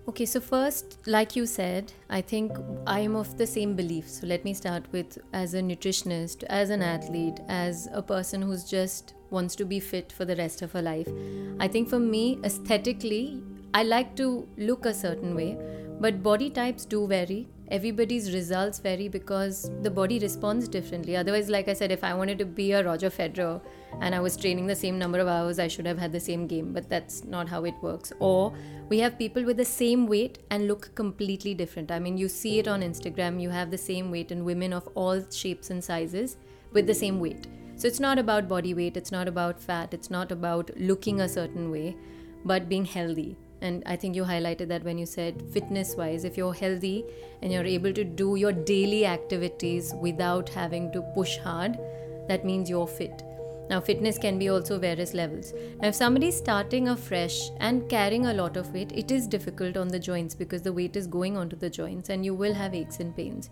Okay, 0.05 0.25
so 0.25 0.41
first, 0.41 0.97
like 1.07 1.33
you 1.33 1.45
said, 1.45 1.93
I 2.09 2.19
think 2.19 2.51
I 2.85 2.99
am 2.99 3.15
of 3.15 3.37
the 3.37 3.47
same 3.47 3.73
belief. 3.73 4.09
So 4.09 4.27
let 4.27 4.43
me 4.43 4.53
start 4.53 4.83
with 4.91 5.17
as 5.31 5.53
a 5.53 5.61
nutritionist, 5.61 6.43
as 6.49 6.71
an 6.71 6.81
athlete, 6.81 7.39
as 7.47 7.87
a 7.93 8.01
person 8.01 8.41
who's 8.41 8.65
just 8.65 9.13
wants 9.33 9.55
to 9.55 9.65
be 9.65 9.79
fit 9.79 10.11
for 10.11 10.25
the 10.25 10.35
rest 10.35 10.61
of 10.61 10.71
her 10.71 10.81
life. 10.81 11.09
I 11.59 11.67
think 11.67 11.89
for 11.89 11.99
me, 11.99 12.39
aesthetically, 12.43 13.41
I 13.73 13.83
like 13.83 14.15
to 14.17 14.47
look 14.57 14.85
a 14.85 14.93
certain 14.93 15.35
way, 15.35 15.57
but 15.99 16.21
body 16.21 16.49
types 16.49 16.85
do 16.85 17.07
vary. 17.07 17.47
Everybody's 17.69 18.33
results 18.33 18.77
vary 18.77 19.07
because 19.07 19.71
the 19.81 19.89
body 19.89 20.19
responds 20.19 20.67
differently. 20.67 21.15
Otherwise, 21.15 21.49
like 21.49 21.67
I 21.67 21.73
said, 21.73 21.91
if 21.91 22.03
I 22.03 22.13
wanted 22.13 22.37
to 22.39 22.45
be 22.45 22.71
a 22.73 22.83
Roger 22.83 23.09
Federer 23.09 23.61
and 23.99 24.13
I 24.13 24.19
was 24.19 24.37
training 24.37 24.67
the 24.67 24.75
same 24.75 24.99
number 24.99 25.17
of 25.19 25.27
hours, 25.27 25.57
I 25.57 25.67
should 25.67 25.87
have 25.87 25.97
had 25.97 26.11
the 26.11 26.19
same 26.19 26.45
game, 26.45 26.71
but 26.71 26.87
that's 26.87 27.23
not 27.23 27.49
how 27.49 27.63
it 27.63 27.73
works. 27.81 28.13
Or 28.19 28.53
we 28.89 28.99
have 28.99 29.17
people 29.17 29.43
with 29.43 29.57
the 29.57 29.65
same 29.65 30.05
weight 30.05 30.39
and 30.51 30.67
look 30.67 30.93
completely 30.93 31.55
different. 31.55 31.89
I 31.89 31.97
mean, 31.97 32.15
you 32.17 32.29
see 32.29 32.59
it 32.59 32.67
on 32.67 32.81
Instagram, 32.81 33.41
you 33.41 33.49
have 33.49 33.71
the 33.71 33.77
same 33.77 34.11
weight 34.11 34.31
and 34.31 34.45
women 34.45 34.71
of 34.71 34.87
all 34.93 35.25
shapes 35.31 35.71
and 35.71 35.83
sizes 35.83 36.37
with 36.73 36.85
the 36.85 36.93
same 36.93 37.19
weight. 37.19 37.47
So 37.75 37.87
it's 37.87 37.99
not 37.99 38.19
about 38.19 38.47
body 38.47 38.73
weight, 38.73 38.97
it's 38.97 39.11
not 39.11 39.27
about 39.27 39.59
fat, 39.59 39.93
it's 39.93 40.09
not 40.09 40.31
about 40.31 40.71
looking 40.77 41.21
a 41.21 41.29
certain 41.29 41.71
way, 41.71 41.95
but 42.45 42.69
being 42.69 42.85
healthy. 42.85 43.35
And 43.61 43.81
I 43.85 43.95
think 43.95 44.15
you 44.15 44.23
highlighted 44.23 44.67
that 44.67 44.83
when 44.83 44.97
you 44.97 45.05
said 45.05 45.41
fitness 45.53 45.95
wise, 45.95 46.25
if 46.25 46.37
you're 46.37 46.53
healthy 46.53 47.05
and 47.41 47.51
you're 47.51 47.65
able 47.65 47.93
to 47.93 48.03
do 48.03 48.35
your 48.35 48.51
daily 48.51 49.05
activities 49.05 49.93
without 50.01 50.49
having 50.49 50.91
to 50.91 51.01
push 51.15 51.37
hard, 51.37 51.77
that 52.27 52.45
means 52.45 52.69
you're 52.69 52.87
fit. 52.87 53.23
Now, 53.69 53.79
fitness 53.79 54.17
can 54.17 54.37
be 54.37 54.49
also 54.49 54.77
various 54.77 55.13
levels. 55.13 55.53
Now, 55.81 55.87
if 55.87 55.95
somebody's 55.95 56.37
starting 56.37 56.89
afresh 56.89 57.49
and 57.59 57.87
carrying 57.89 58.25
a 58.25 58.33
lot 58.33 58.57
of 58.57 58.73
weight, 58.73 58.91
it 58.91 59.09
is 59.09 59.27
difficult 59.27 59.77
on 59.77 59.87
the 59.87 59.99
joints 59.99 60.35
because 60.35 60.61
the 60.61 60.73
weight 60.73 60.97
is 60.97 61.07
going 61.07 61.37
onto 61.37 61.55
the 61.55 61.69
joints 61.69 62.09
and 62.09 62.25
you 62.25 62.33
will 62.33 62.53
have 62.53 62.75
aches 62.75 62.99
and 62.99 63.15
pains. 63.15 63.49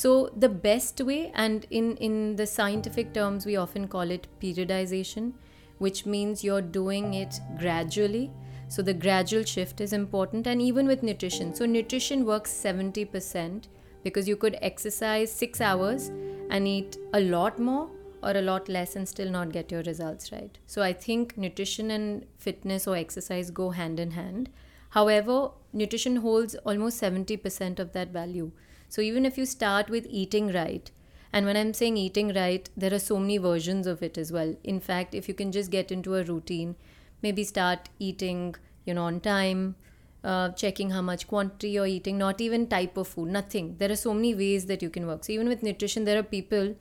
So, 0.00 0.30
the 0.34 0.48
best 0.48 0.98
way, 1.02 1.30
and 1.34 1.66
in, 1.68 1.94
in 1.98 2.36
the 2.36 2.46
scientific 2.46 3.12
terms, 3.12 3.44
we 3.44 3.56
often 3.56 3.86
call 3.86 4.10
it 4.10 4.28
periodization, 4.42 5.34
which 5.76 6.06
means 6.06 6.42
you're 6.42 6.62
doing 6.62 7.12
it 7.12 7.38
gradually. 7.58 8.30
So, 8.68 8.80
the 8.80 8.94
gradual 8.94 9.44
shift 9.44 9.78
is 9.78 9.92
important, 9.92 10.46
and 10.46 10.62
even 10.62 10.86
with 10.86 11.02
nutrition. 11.02 11.54
So, 11.54 11.66
nutrition 11.66 12.24
works 12.24 12.50
70% 12.50 13.64
because 14.02 14.26
you 14.26 14.36
could 14.36 14.56
exercise 14.62 15.30
six 15.30 15.60
hours 15.60 16.08
and 16.48 16.66
eat 16.66 16.96
a 17.12 17.20
lot 17.20 17.58
more 17.58 17.90
or 18.22 18.30
a 18.30 18.40
lot 18.40 18.70
less 18.70 18.96
and 18.96 19.06
still 19.06 19.30
not 19.30 19.52
get 19.52 19.70
your 19.70 19.82
results 19.82 20.32
right. 20.32 20.58
So 20.66 20.80
I 20.80 20.94
think 20.94 21.36
nutrition 21.36 21.90
and 21.90 22.24
fitness 22.38 22.86
or 22.86 22.96
exercise 22.96 23.50
go 23.50 23.70
hand 23.70 24.00
in 24.00 24.12
hand. 24.12 24.48
However, 24.90 25.50
nutrition 25.72 26.16
holds 26.16 26.54
almost 26.54 27.00
70% 27.00 27.78
of 27.78 27.92
that 27.92 28.08
value. 28.08 28.50
So 28.90 29.00
even 29.00 29.24
if 29.24 29.38
you 29.38 29.46
start 29.46 29.88
with 29.88 30.06
eating 30.10 30.52
right, 30.52 30.90
and 31.32 31.46
when 31.46 31.56
I'm 31.56 31.72
saying 31.72 31.96
eating 31.96 32.34
right, 32.34 32.68
there 32.76 32.92
are 32.92 32.98
so 32.98 33.18
many 33.18 33.38
versions 33.38 33.86
of 33.86 34.02
it 34.02 34.18
as 34.18 34.32
well. 34.32 34.56
In 34.64 34.80
fact, 34.80 35.14
if 35.14 35.28
you 35.28 35.34
can 35.34 35.52
just 35.52 35.70
get 35.70 35.92
into 35.92 36.16
a 36.16 36.24
routine, 36.24 36.74
maybe 37.22 37.44
start 37.44 37.88
eating, 38.00 38.56
you 38.84 38.94
know, 38.94 39.04
on 39.04 39.20
time, 39.20 39.76
uh, 40.24 40.48
checking 40.50 40.90
how 40.90 41.02
much 41.02 41.28
quantity 41.28 41.70
you're 41.70 41.86
eating, 41.86 42.18
not 42.18 42.40
even 42.40 42.66
type 42.66 42.96
of 42.96 43.06
food, 43.06 43.28
nothing. 43.28 43.76
There 43.78 43.92
are 43.92 43.96
so 43.96 44.12
many 44.12 44.34
ways 44.34 44.66
that 44.66 44.82
you 44.82 44.90
can 44.90 45.06
work. 45.06 45.22
So 45.22 45.32
even 45.32 45.48
with 45.48 45.62
nutrition, 45.62 46.04
there 46.04 46.18
are 46.18 46.24
people 46.24 46.74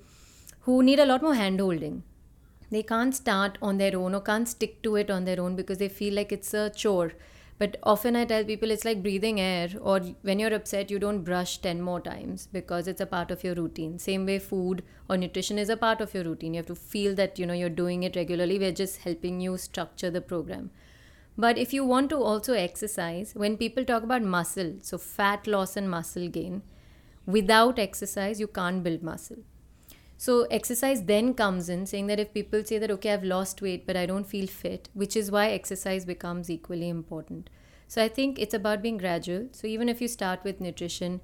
who 0.61 0.81
need 0.81 0.99
a 0.99 1.05
lot 1.05 1.21
more 1.21 1.35
hand 1.35 1.59
holding. 1.59 2.01
They 2.71 2.81
can't 2.81 3.15
start 3.15 3.59
on 3.61 3.77
their 3.77 3.95
own 3.95 4.15
or 4.15 4.21
can't 4.21 4.47
stick 4.47 4.81
to 4.81 4.95
it 4.95 5.11
on 5.11 5.25
their 5.25 5.39
own 5.39 5.55
because 5.55 5.77
they 5.77 5.89
feel 5.89 6.15
like 6.15 6.31
it's 6.31 6.55
a 6.55 6.71
chore. 6.71 7.13
But 7.59 7.75
often 7.83 8.15
I 8.15 8.23
tell 8.23 8.45
people 8.45 8.71
it's 8.71 8.85
like 8.85 9.03
breathing 9.03 9.39
air, 9.39 9.69
or 9.81 9.99
when 10.21 10.39
you're 10.39 10.53
upset, 10.53 10.89
you 10.89 10.97
don't 10.97 11.23
brush 11.23 11.57
10 11.57 11.81
more 11.81 11.99
times 11.99 12.47
because 12.53 12.87
it's 12.87 13.01
a 13.01 13.05
part 13.05 13.31
of 13.31 13.43
your 13.43 13.53
routine. 13.53 13.99
Same 13.99 14.25
way, 14.25 14.39
food 14.39 14.81
or 15.09 15.17
nutrition 15.17 15.59
is 15.59 15.67
a 15.69 15.75
part 15.75 15.99
of 15.99 16.13
your 16.13 16.23
routine. 16.23 16.53
You 16.53 16.59
have 16.59 16.67
to 16.67 16.75
feel 16.75 17.15
that 17.15 17.37
you 17.37 17.45
know 17.45 17.53
you're 17.53 17.69
doing 17.69 18.03
it 18.03 18.15
regularly. 18.15 18.57
We're 18.57 18.71
just 18.71 19.01
helping 19.01 19.41
you 19.41 19.57
structure 19.57 20.09
the 20.09 20.21
program. 20.21 20.71
But 21.37 21.57
if 21.57 21.73
you 21.73 21.83
want 21.83 22.09
to 22.11 22.23
also 22.23 22.53
exercise, 22.53 23.33
when 23.35 23.57
people 23.57 23.83
talk 23.83 24.03
about 24.03 24.21
muscle, 24.21 24.75
so 24.81 24.97
fat 24.97 25.45
loss 25.45 25.75
and 25.75 25.89
muscle 25.89 26.29
gain, 26.29 26.63
without 27.25 27.77
exercise, 27.77 28.39
you 28.39 28.47
can't 28.47 28.83
build 28.83 29.03
muscle. 29.03 29.43
So, 30.21 30.43
exercise 30.51 31.03
then 31.03 31.33
comes 31.33 31.69
in 31.69 31.85
saying 31.85 32.07
that 32.07 32.19
if 32.19 32.33
people 32.33 32.61
say 32.65 32.77
that, 32.77 32.91
okay, 32.91 33.13
I've 33.13 33.23
lost 33.23 33.61
weight, 33.61 33.87
but 33.87 33.95
I 33.95 34.05
don't 34.05 34.27
feel 34.27 34.47
fit, 34.47 34.89
which 34.93 35.15
is 35.15 35.31
why 35.31 35.51
exercise 35.51 36.03
becomes 36.03 36.49
equally 36.49 36.89
important. 36.89 37.49
So, 37.87 38.03
I 38.03 38.09
think 38.09 38.37
it's 38.37 38.53
about 38.53 38.81
being 38.81 38.97
gradual. 38.97 39.47
So, 39.53 39.65
even 39.65 39.87
if 39.87 40.01
you 40.01 40.09
start 40.09 40.43
with 40.43 40.59
nutrition, 40.59 41.21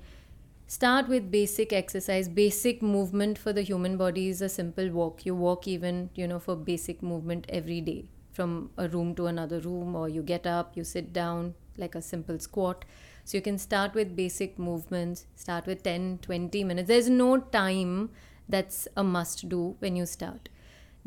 start 0.67 1.09
with 1.09 1.29
basic 1.29 1.73
exercise. 1.73 2.29
Basic 2.29 2.81
movement 2.81 3.37
for 3.37 3.51
the 3.51 3.63
human 3.63 3.97
body 3.97 4.29
is 4.29 4.41
a 4.41 4.47
simple 4.47 4.89
walk. 4.89 5.25
You 5.25 5.35
walk 5.35 5.67
even, 5.67 6.09
you 6.15 6.25
know, 6.25 6.39
for 6.39 6.55
basic 6.55 7.03
movement 7.03 7.47
every 7.49 7.81
day 7.81 8.05
from 8.31 8.69
a 8.77 8.87
room 8.87 9.13
to 9.15 9.25
another 9.25 9.59
room, 9.59 9.93
or 9.93 10.07
you 10.07 10.21
get 10.21 10.47
up, 10.47 10.77
you 10.77 10.85
sit 10.85 11.11
down 11.11 11.53
like 11.77 11.95
a 11.95 12.01
simple 12.01 12.39
squat. 12.39 12.85
So, 13.25 13.37
you 13.37 13.41
can 13.41 13.57
start 13.57 13.93
with 13.93 14.15
basic 14.15 14.57
movements, 14.57 15.25
start 15.35 15.65
with 15.65 15.83
10, 15.83 16.19
20 16.21 16.63
minutes. 16.63 16.87
There's 16.87 17.09
no 17.09 17.39
time 17.39 18.11
that's 18.47 18.87
a 18.95 19.03
must 19.03 19.49
do 19.49 19.75
when 19.79 19.95
you 19.95 20.05
start. 20.05 20.49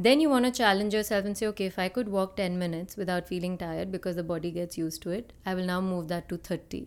Then 0.00 0.20
you 0.20 0.30
want 0.30 0.44
to 0.44 0.52
challenge 0.52 0.94
yourself 0.94 1.24
and 1.24 1.36
say, 1.36 1.46
okay, 1.48 1.66
if 1.66 1.78
I 1.78 1.88
could 1.88 2.08
walk 2.08 2.36
10 2.36 2.56
minutes 2.58 2.96
without 2.96 3.26
feeling 3.26 3.58
tired 3.58 3.90
because 3.90 4.14
the 4.14 4.22
body 4.22 4.52
gets 4.52 4.78
used 4.78 5.02
to 5.02 5.10
it, 5.10 5.32
I 5.44 5.54
will 5.54 5.64
now 5.64 5.80
move 5.80 6.06
that 6.08 6.28
to 6.28 6.36
30. 6.36 6.86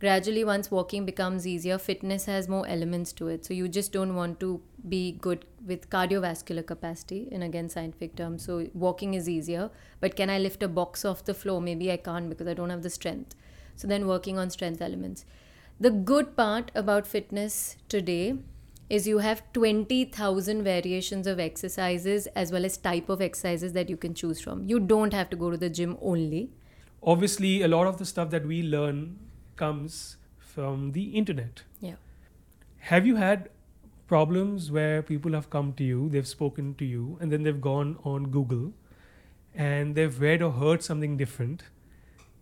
Gradually, 0.00 0.42
once 0.44 0.70
walking 0.70 1.04
becomes 1.04 1.46
easier, 1.46 1.76
fitness 1.76 2.24
has 2.24 2.48
more 2.48 2.66
elements 2.66 3.12
to 3.12 3.28
it. 3.28 3.44
So 3.44 3.52
you 3.52 3.68
just 3.68 3.92
don't 3.92 4.14
want 4.14 4.40
to 4.40 4.62
be 4.88 5.12
good 5.12 5.44
with 5.66 5.90
cardiovascular 5.90 6.66
capacity, 6.66 7.28
in 7.30 7.42
again 7.42 7.68
scientific 7.68 8.16
terms. 8.16 8.42
So 8.42 8.68
walking 8.72 9.12
is 9.12 9.28
easier, 9.28 9.68
but 10.00 10.16
can 10.16 10.30
I 10.30 10.38
lift 10.38 10.62
a 10.62 10.68
box 10.68 11.04
off 11.04 11.26
the 11.26 11.34
floor? 11.34 11.60
Maybe 11.60 11.92
I 11.92 11.98
can't 11.98 12.30
because 12.30 12.48
I 12.48 12.54
don't 12.54 12.70
have 12.70 12.82
the 12.82 12.88
strength. 12.88 13.34
So 13.76 13.86
then 13.86 14.06
working 14.06 14.38
on 14.38 14.48
strength 14.48 14.80
elements. 14.80 15.26
The 15.78 15.90
good 15.90 16.34
part 16.34 16.70
about 16.74 17.06
fitness 17.06 17.76
today 17.90 18.38
is 18.96 19.06
you 19.06 19.18
have 19.24 19.42
20000 19.54 20.62
variations 20.64 21.26
of 21.32 21.40
exercises 21.44 22.26
as 22.44 22.52
well 22.52 22.64
as 22.70 22.76
type 22.76 23.08
of 23.08 23.20
exercises 23.26 23.72
that 23.72 23.88
you 23.88 23.96
can 23.96 24.16
choose 24.22 24.40
from 24.46 24.64
you 24.72 24.80
don't 24.80 25.12
have 25.12 25.30
to 25.30 25.36
go 25.44 25.50
to 25.50 25.56
the 25.66 25.70
gym 25.80 25.96
only 26.14 26.50
Obviously, 27.02 27.62
a 27.62 27.68
lot 27.68 27.86
of 27.86 27.96
the 27.96 28.04
stuff 28.04 28.28
that 28.30 28.46
we 28.46 28.62
learn 28.62 29.18
comes 29.56 30.18
from 30.38 30.92
the 30.92 31.04
internet. 31.20 31.62
yeah 31.80 31.94
Have 32.90 33.06
you 33.06 33.16
had 33.16 33.48
problems 34.06 34.70
where 34.70 35.00
people 35.02 35.32
have 35.32 35.48
come 35.48 35.72
to 35.78 35.84
you, 35.84 36.10
they've 36.10 36.28
spoken 36.28 36.74
to 36.74 36.84
you, 36.84 37.16
and 37.20 37.32
then 37.32 37.42
they've 37.42 37.60
gone 37.60 37.96
on 38.04 38.26
Google 38.36 38.72
and 39.54 39.94
they've 39.94 40.20
read 40.20 40.42
or 40.42 40.50
heard 40.52 40.82
something 40.82 41.16
different 41.16 41.64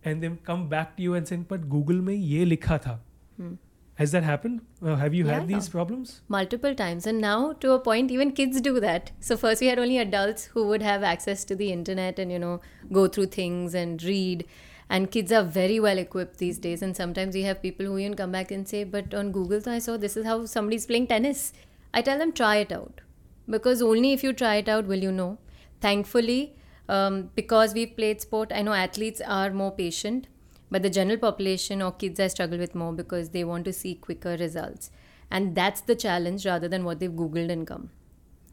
and 0.03 0.23
they've 0.23 0.43
come 0.43 0.67
back 0.67 0.97
to 0.97 1.03
you 1.03 1.13
and 1.13 1.27
saying, 1.27 1.45
but 1.47 1.69
Google 1.69 2.01
mein 2.09 2.21
ye 2.21 2.45
likha 2.45 2.81
tha. 2.81 2.99
Hmm. 3.37 3.53
Has 3.99 4.13
that 4.13 4.23
happened? 4.23 4.61
Uh, 4.81 4.95
have 4.95 5.13
you 5.13 5.25
had 5.27 5.47
these 5.47 5.67
problems? 5.67 6.21
multiple 6.29 6.73
times. 6.73 7.05
And 7.05 7.19
now 7.19 7.51
to 7.63 7.73
a 7.73 7.79
point 7.79 8.11
even 8.11 8.31
kids 8.31 8.61
do 8.61 8.79
that. 8.79 9.11
So 9.19 9.35
first 9.35 9.59
we 9.59 9.67
had 9.67 9.77
only 9.77 9.97
adults 9.97 10.45
who 10.53 10.67
would 10.67 10.81
have 10.81 11.03
access 11.03 11.43
to 11.49 11.55
the 11.61 11.73
internet 11.73 12.17
and 12.17 12.31
you 12.31 12.39
know 12.39 12.61
go 12.93 13.07
through 13.07 13.25
things 13.25 13.73
and 13.73 14.01
read. 14.01 14.45
And 14.89 15.11
kids 15.11 15.33
are 15.33 15.43
very 15.43 15.81
well 15.81 15.97
equipped 15.97 16.37
these 16.37 16.57
days. 16.59 16.81
And 16.81 16.95
sometimes 16.95 17.35
we 17.35 17.41
have 17.43 17.61
people 17.61 17.85
who 17.85 17.97
even 17.97 18.15
come 18.15 18.31
back 18.31 18.51
and 18.51 18.65
say 18.67 18.85
but 18.85 19.13
on 19.13 19.33
google 19.33 19.67
i 19.73 19.79
saw 19.79 19.97
this 19.97 20.15
is 20.15 20.25
how 20.25 20.45
somebody's 20.45 20.85
playing 20.85 21.07
tennis. 21.07 21.51
I 21.93 22.01
tell 22.01 22.17
them 22.17 22.31
try 22.31 22.55
it 22.67 22.71
out. 22.71 23.01
Because 23.57 23.81
only 23.81 24.13
if 24.13 24.23
you 24.23 24.31
try 24.31 24.55
it 24.63 24.69
out 24.69 24.87
will 24.87 25.03
you 25.09 25.11
know. 25.11 25.37
Thankfully 25.81 26.55
um, 26.87 27.29
because 27.35 27.73
we've 27.73 27.95
played 27.95 28.19
sport 28.19 28.51
i 28.59 28.61
know 28.63 28.73
athletes 28.73 29.21
are 29.39 29.51
more 29.51 29.71
patient 29.71 30.27
but 30.71 30.83
the 30.83 30.89
general 30.89 31.17
population 31.17 31.81
or 31.81 31.91
kids 31.91 32.19
i 32.19 32.27
struggle 32.27 32.57
with 32.57 32.75
more 32.75 32.93
because 32.93 33.29
they 33.29 33.43
want 33.43 33.65
to 33.65 33.73
see 33.73 33.95
quicker 33.95 34.35
results. 34.37 34.91
And 35.31 35.55
that's 35.55 35.81
the 35.81 35.95
challenge 35.95 36.45
rather 36.45 36.67
than 36.67 36.83
what 36.83 36.99
they've 36.99 37.11
googled 37.11 37.51
and 37.51 37.65
come. 37.65 37.89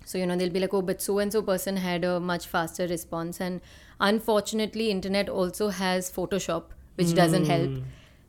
So 0.05 0.19
you 0.19 0.27
know 0.27 0.37
they'll 0.37 0.57
be 0.57 0.61
like 0.61 0.75
oh 0.75 0.83
but 0.83 1.03
so 1.03 1.19
and 1.19 1.33
so 1.33 1.43
person 1.43 1.77
had 1.77 2.05
a 2.05 2.19
much 2.21 2.47
faster 2.47 2.87
response. 2.87 3.41
And 3.41 3.61
unfortunately 4.01 4.91
internet 4.91 5.29
also 5.29 5.69
has 5.69 6.11
photoshop 6.11 6.65
which 6.97 7.15
doesn't 7.15 7.47
help. 7.47 7.71
Hmm. 7.71 7.83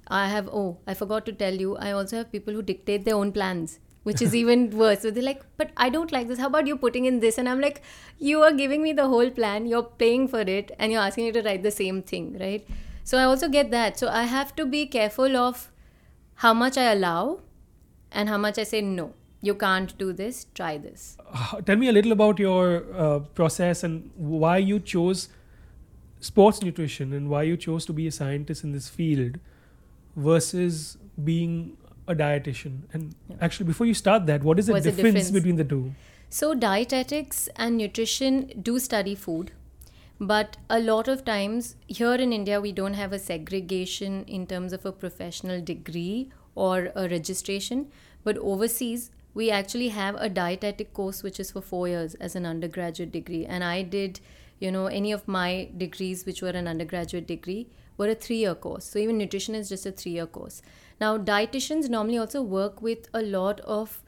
I 0.08 0.28
have 0.30 0.48
oh 0.52 0.78
I 0.88 0.94
forgot 0.94 1.26
to 1.28 1.34
tell 1.34 1.54
you 1.54 1.76
I 1.78 1.92
also 1.92 2.18
have 2.18 2.32
people 2.32 2.54
who 2.54 2.62
dictate 2.62 3.06
their 3.06 3.16
own 3.16 3.32
plans 3.32 3.80
which 4.04 4.22
is 4.22 4.34
even 4.42 4.70
worse. 4.78 5.02
So 5.02 5.12
they're 5.12 5.24
like 5.24 5.44
but 5.58 5.72
I 5.78 5.90
don't 5.90 6.12
like 6.12 6.28
this. 6.28 6.40
How 6.40 6.48
about 6.48 6.68
you 6.68 6.78
putting 6.78 7.06
in 7.06 7.20
this? 7.20 7.38
And 7.38 7.48
I'm 7.48 7.62
like 7.62 7.82
you 8.18 8.42
are 8.42 8.52
giving 8.52 8.82
me 8.82 8.94
the 8.94 9.08
whole 9.08 9.30
plan. 9.30 9.66
You're 9.66 9.84
paying 9.84 10.28
for 10.28 10.42
it 10.42 10.72
and 10.80 10.92
you're 10.92 11.02
asking 11.02 11.26
me 11.26 11.32
to 11.34 11.42
write 11.42 11.64
the 11.64 11.72
same 11.72 12.02
thing 12.02 12.38
right 12.40 12.68
so 13.10 13.18
I 13.18 13.24
also 13.32 13.48
get 13.56 13.72
that 13.72 14.00
so 14.04 14.08
I 14.20 14.24
have 14.32 14.56
to 14.62 14.66
be 14.72 14.86
careful 14.96 15.38
of 15.42 15.60
how 16.46 16.54
much 16.62 16.78
I 16.78 16.88
allow 16.94 17.40
and 18.12 18.30
how 18.34 18.38
much 18.46 18.58
I 18.64 18.64
say 18.72 18.82
no 18.82 19.06
you 19.50 19.54
can't 19.64 19.98
do 20.04 20.12
this 20.22 20.46
try 20.60 20.72
this 20.86 21.06
Uh, 21.40 21.62
tell 21.70 21.80
me 21.84 21.90
a 21.90 21.96
little 21.98 22.16
about 22.16 22.40
your 22.44 22.64
uh, 23.06 23.20
process 23.42 23.84
and 23.88 24.10
why 24.44 24.56
you 24.72 24.80
chose 24.94 25.24
sports 26.30 26.62
nutrition 26.68 27.14
and 27.20 27.30
why 27.36 27.44
you 27.52 27.58
chose 27.66 27.86
to 27.92 27.94
be 28.02 28.08
a 28.12 28.14
scientist 28.20 28.64
in 28.68 28.72
this 28.78 28.90
field 29.00 29.40
versus 30.28 30.98
being 31.24 31.78
a 32.08 32.16
dietitian. 32.16 32.78
And 32.94 33.14
Yeah. 33.30 33.36
actually, 33.48 33.68
before 33.68 33.88
you 33.90 33.94
start 33.94 34.26
that, 34.28 34.44
what 34.44 34.60
is 34.64 34.68
the 34.68 34.74
What's 34.74 34.86
the 34.86 34.92
difference, 34.92 35.14
difference? 35.16 35.32
between 35.40 35.58
the 35.58 35.66
two? 35.74 35.94
So, 36.40 36.54
dietetics 36.64 37.42
and 37.66 37.78
nutrition 37.78 38.40
do 38.70 38.80
study 38.80 39.16
food, 39.26 39.52
but 40.20 40.58
a 40.70 40.80
lot 40.80 41.08
of 41.08 41.24
times 41.24 41.76
here 41.88 42.16
in 42.16 42.34
India, 42.34 42.60
we 42.60 42.72
don't 42.72 42.96
have 42.96 43.14
a 43.14 43.20
segregation 43.20 44.24
in 44.26 44.48
terms 44.48 44.74
of 44.74 44.86
a 44.86 44.92
professional 44.92 45.62
degree 45.62 46.32
or 46.56 46.92
a 46.96 47.08
registration. 47.08 47.92
But 48.24 48.38
overseas, 48.38 49.12
we 49.34 49.52
actually 49.52 49.90
have 49.90 50.16
a 50.16 50.30
dietetic 50.30 50.94
course 50.94 51.22
which 51.22 51.40
is 51.40 51.52
for 51.52 51.62
four 51.62 51.88
years 51.88 52.16
as 52.16 52.36
an 52.36 52.46
undergraduate 52.46 53.12
degree. 53.12 53.46
And 53.46 53.64
I 53.64 53.84
did, 53.84 54.20
you 54.60 54.72
know, 54.72 54.88
any 54.88 55.12
of 55.12 55.28
my 55.28 55.70
degrees 55.78 56.26
which 56.26 56.42
were 56.42 56.50
an 56.50 56.68
undergraduate 56.68 57.28
degree 57.28 57.68
were 57.98 58.08
a 58.08 58.16
three 58.16 58.38
year 58.38 58.56
course. 58.56 58.86
So, 58.86 58.98
even 58.98 59.18
nutrition 59.18 59.54
is 59.54 59.70
just 59.70 59.86
a 59.86 59.92
three 59.92 60.14
year 60.14 60.26
course. 60.26 60.64
Now, 61.00 61.18
dietitians 61.20 61.90
normally 61.90 62.18
also 62.18 62.42
work 62.42 62.82
with 62.82 63.08
a 63.14 63.22
lot 63.22 63.60
of 63.62 64.02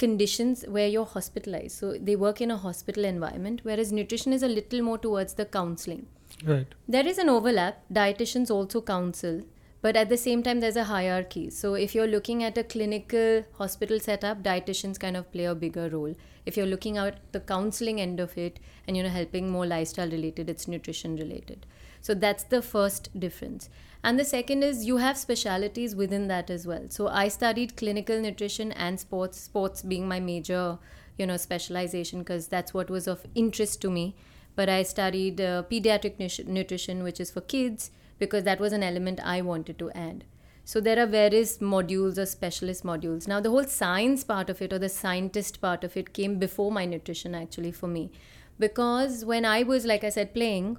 conditions 0.00 0.64
where 0.76 0.88
you're 0.88 1.12
hospitalized. 1.14 1.76
So 1.78 1.92
they 2.08 2.16
work 2.16 2.40
in 2.40 2.50
a 2.50 2.56
hospital 2.56 3.04
environment, 3.04 3.60
whereas 3.62 3.92
nutrition 3.92 4.32
is 4.32 4.42
a 4.42 4.48
little 4.48 4.82
more 4.82 4.98
towards 4.98 5.34
the 5.34 5.44
counseling. 5.44 6.06
Right. 6.44 6.66
There 6.88 7.06
is 7.06 7.18
an 7.18 7.28
overlap. 7.28 7.82
Dietitians 7.92 8.50
also 8.50 8.80
counsel, 8.80 9.42
but 9.82 9.96
at 9.96 10.08
the 10.08 10.16
same 10.16 10.42
time, 10.42 10.60
there's 10.60 10.76
a 10.76 10.84
hierarchy. 10.84 11.50
So 11.50 11.74
if 11.74 11.94
you're 11.94 12.06
looking 12.06 12.42
at 12.44 12.58
a 12.58 12.64
clinical 12.64 13.44
hospital 13.58 14.00
setup, 14.00 14.42
dietitians 14.42 14.98
kind 14.98 15.16
of 15.16 15.30
play 15.32 15.44
a 15.44 15.54
bigger 15.54 15.88
role. 15.88 16.14
If 16.46 16.56
you're 16.56 16.72
looking 16.74 16.98
at 16.98 17.20
the 17.32 17.40
counseling 17.40 18.00
end 18.00 18.20
of 18.20 18.36
it 18.38 18.58
and 18.86 18.96
you 18.96 19.02
know 19.02 19.14
helping 19.20 19.50
more 19.50 19.66
lifestyle 19.66 20.10
related, 20.10 20.48
it's 20.48 20.68
nutrition 20.68 21.16
related. 21.16 21.66
So 22.00 22.14
that's 22.14 22.44
the 22.44 22.62
first 22.62 23.08
difference. 23.18 23.68
And 24.02 24.18
the 24.18 24.24
second 24.24 24.62
is 24.62 24.86
you 24.86 24.96
have 24.96 25.18
specialities 25.18 25.94
within 25.94 26.28
that 26.28 26.48
as 26.48 26.66
well. 26.66 26.86
So 26.88 27.08
I 27.08 27.28
studied 27.28 27.76
clinical 27.76 28.18
nutrition 28.20 28.72
and 28.72 28.98
sports, 28.98 29.38
sports 29.38 29.82
being 29.82 30.08
my 30.08 30.20
major, 30.20 30.78
you 31.18 31.26
know, 31.26 31.36
specialization 31.36 32.20
because 32.20 32.48
that's 32.48 32.72
what 32.72 32.88
was 32.88 33.06
of 33.06 33.26
interest 33.34 33.82
to 33.82 33.90
me. 33.90 34.16
But 34.56 34.68
I 34.68 34.82
studied 34.84 35.40
uh, 35.40 35.64
pediatric 35.70 36.18
nutrition, 36.46 37.02
which 37.02 37.20
is 37.20 37.30
for 37.30 37.42
kids, 37.42 37.90
because 38.18 38.44
that 38.44 38.58
was 38.58 38.72
an 38.72 38.82
element 38.82 39.20
I 39.22 39.42
wanted 39.42 39.78
to 39.78 39.90
add. 39.92 40.24
So 40.64 40.80
there 40.80 40.98
are 40.98 41.06
various 41.06 41.58
modules 41.58 42.16
or 42.16 42.26
specialist 42.26 42.84
modules. 42.84 43.28
Now 43.28 43.40
the 43.40 43.50
whole 43.50 43.64
science 43.64 44.24
part 44.24 44.48
of 44.48 44.62
it 44.62 44.72
or 44.72 44.78
the 44.78 44.88
scientist 44.88 45.60
part 45.60 45.84
of 45.84 45.96
it 45.96 46.12
came 46.12 46.38
before 46.38 46.70
my 46.70 46.84
nutrition 46.84 47.34
actually 47.34 47.72
for 47.72 47.86
me. 47.86 48.12
Because 48.58 49.24
when 49.24 49.44
I 49.44 49.62
was, 49.62 49.84
like 49.84 50.04
I 50.04 50.10
said, 50.10 50.34
playing, 50.34 50.76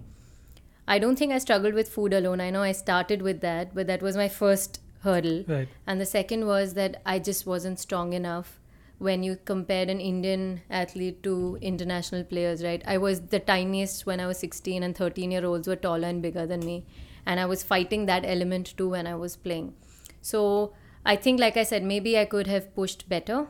I 0.91 0.99
don't 0.99 1.17
think 1.17 1.31
I 1.31 1.37
struggled 1.37 1.73
with 1.73 1.87
food 1.87 2.11
alone. 2.11 2.41
I 2.41 2.49
know 2.49 2.63
I 2.63 2.73
started 2.73 3.21
with 3.21 3.39
that, 3.39 3.73
but 3.73 3.87
that 3.87 4.01
was 4.01 4.17
my 4.17 4.27
first 4.27 4.81
hurdle. 5.03 5.45
Right. 5.47 5.69
And 5.87 6.01
the 6.01 6.05
second 6.05 6.47
was 6.47 6.73
that 6.73 7.01
I 7.05 7.17
just 7.17 7.45
wasn't 7.45 7.79
strong 7.79 8.11
enough 8.11 8.59
when 8.97 9.23
you 9.23 9.37
compared 9.45 9.89
an 9.89 10.01
Indian 10.01 10.61
athlete 10.69 11.23
to 11.23 11.57
international 11.61 12.25
players, 12.25 12.61
right? 12.61 12.83
I 12.85 12.97
was 12.97 13.21
the 13.21 13.39
tiniest 13.39 14.05
when 14.05 14.19
I 14.19 14.27
was 14.27 14.39
16, 14.39 14.83
and 14.83 14.93
13 14.93 15.31
year 15.31 15.45
olds 15.45 15.65
were 15.65 15.77
taller 15.77 16.09
and 16.09 16.21
bigger 16.21 16.45
than 16.45 16.59
me. 16.59 16.85
And 17.25 17.39
I 17.39 17.45
was 17.45 17.63
fighting 17.63 18.05
that 18.07 18.25
element 18.25 18.73
too 18.75 18.89
when 18.89 19.07
I 19.07 19.15
was 19.15 19.37
playing. 19.37 19.73
So 20.21 20.73
I 21.05 21.15
think, 21.15 21.39
like 21.39 21.55
I 21.55 21.63
said, 21.63 21.83
maybe 21.83 22.17
I 22.19 22.25
could 22.25 22.47
have 22.47 22.75
pushed 22.75 23.07
better 23.07 23.47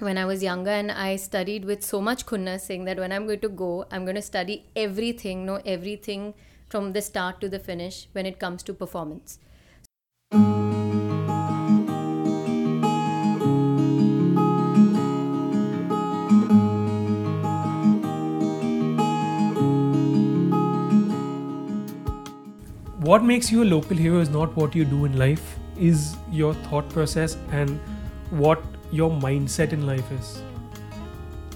when 0.00 0.18
I 0.18 0.24
was 0.24 0.42
younger, 0.42 0.72
and 0.72 0.90
I 0.90 1.14
studied 1.14 1.64
with 1.64 1.84
so 1.84 2.00
much 2.00 2.26
khunnas, 2.26 2.62
saying 2.62 2.84
that 2.86 2.98
when 2.98 3.12
I'm 3.12 3.26
going 3.26 3.44
to 3.46 3.48
go, 3.48 3.86
I'm 3.92 4.04
going 4.04 4.16
to 4.16 4.28
study 4.30 4.66
everything, 4.74 5.46
know 5.46 5.60
everything 5.64 6.34
from 6.74 6.92
the 6.92 7.00
start 7.00 7.40
to 7.40 7.48
the 7.48 7.58
finish 7.60 8.08
when 8.14 8.26
it 8.26 8.40
comes 8.40 8.60
to 8.60 8.74
performance. 8.74 9.38
What 22.98 23.22
makes 23.22 23.52
you 23.52 23.62
a 23.62 23.68
local 23.72 23.96
hero 23.96 24.18
is 24.18 24.30
not 24.30 24.56
what 24.56 24.74
you 24.74 24.84
do 24.84 25.04
in 25.04 25.16
life, 25.16 25.56
is 25.78 26.16
your 26.32 26.54
thought 26.54 26.88
process 26.88 27.36
and 27.52 27.78
what 28.30 28.60
your 28.90 29.12
mindset 29.12 29.72
in 29.72 29.86
life 29.86 30.10
is. 30.10 30.42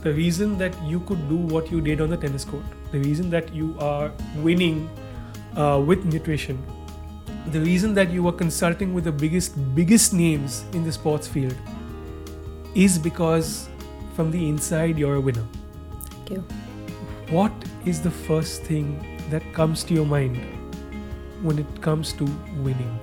The 0.02 0.12
reason 0.12 0.56
that 0.58 0.80
you 0.84 1.00
could 1.00 1.28
do 1.28 1.36
what 1.36 1.72
you 1.72 1.80
did 1.80 2.00
on 2.00 2.08
the 2.10 2.16
tennis 2.16 2.44
court, 2.44 2.62
the 2.92 3.00
reason 3.00 3.30
that 3.30 3.52
you 3.52 3.74
are 3.80 4.12
winning 4.36 4.88
uh, 5.56 5.82
with 5.84 6.04
nutrition, 6.04 6.62
the 7.48 7.60
reason 7.60 7.94
that 7.94 8.10
you 8.10 8.26
are 8.28 8.32
consulting 8.32 8.92
with 8.92 9.04
the 9.04 9.12
biggest, 9.12 9.52
biggest 9.74 10.12
names 10.12 10.64
in 10.72 10.84
the 10.84 10.92
sports 10.92 11.26
field 11.26 11.56
is 12.74 12.98
because 12.98 13.68
from 14.14 14.30
the 14.30 14.48
inside 14.48 14.98
you're 14.98 15.16
a 15.16 15.20
winner. 15.20 15.46
Thank 16.10 16.30
you. 16.30 16.44
What 17.30 17.52
is 17.84 18.02
the 18.02 18.10
first 18.10 18.62
thing 18.62 19.18
that 19.30 19.42
comes 19.52 19.84
to 19.84 19.94
your 19.94 20.06
mind 20.06 20.36
when 21.42 21.58
it 21.58 21.80
comes 21.80 22.12
to 22.14 22.24
winning? 22.62 22.98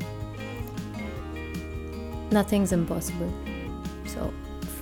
nothing's 2.32 2.72
impossible. 2.72 3.32
So, 4.06 4.34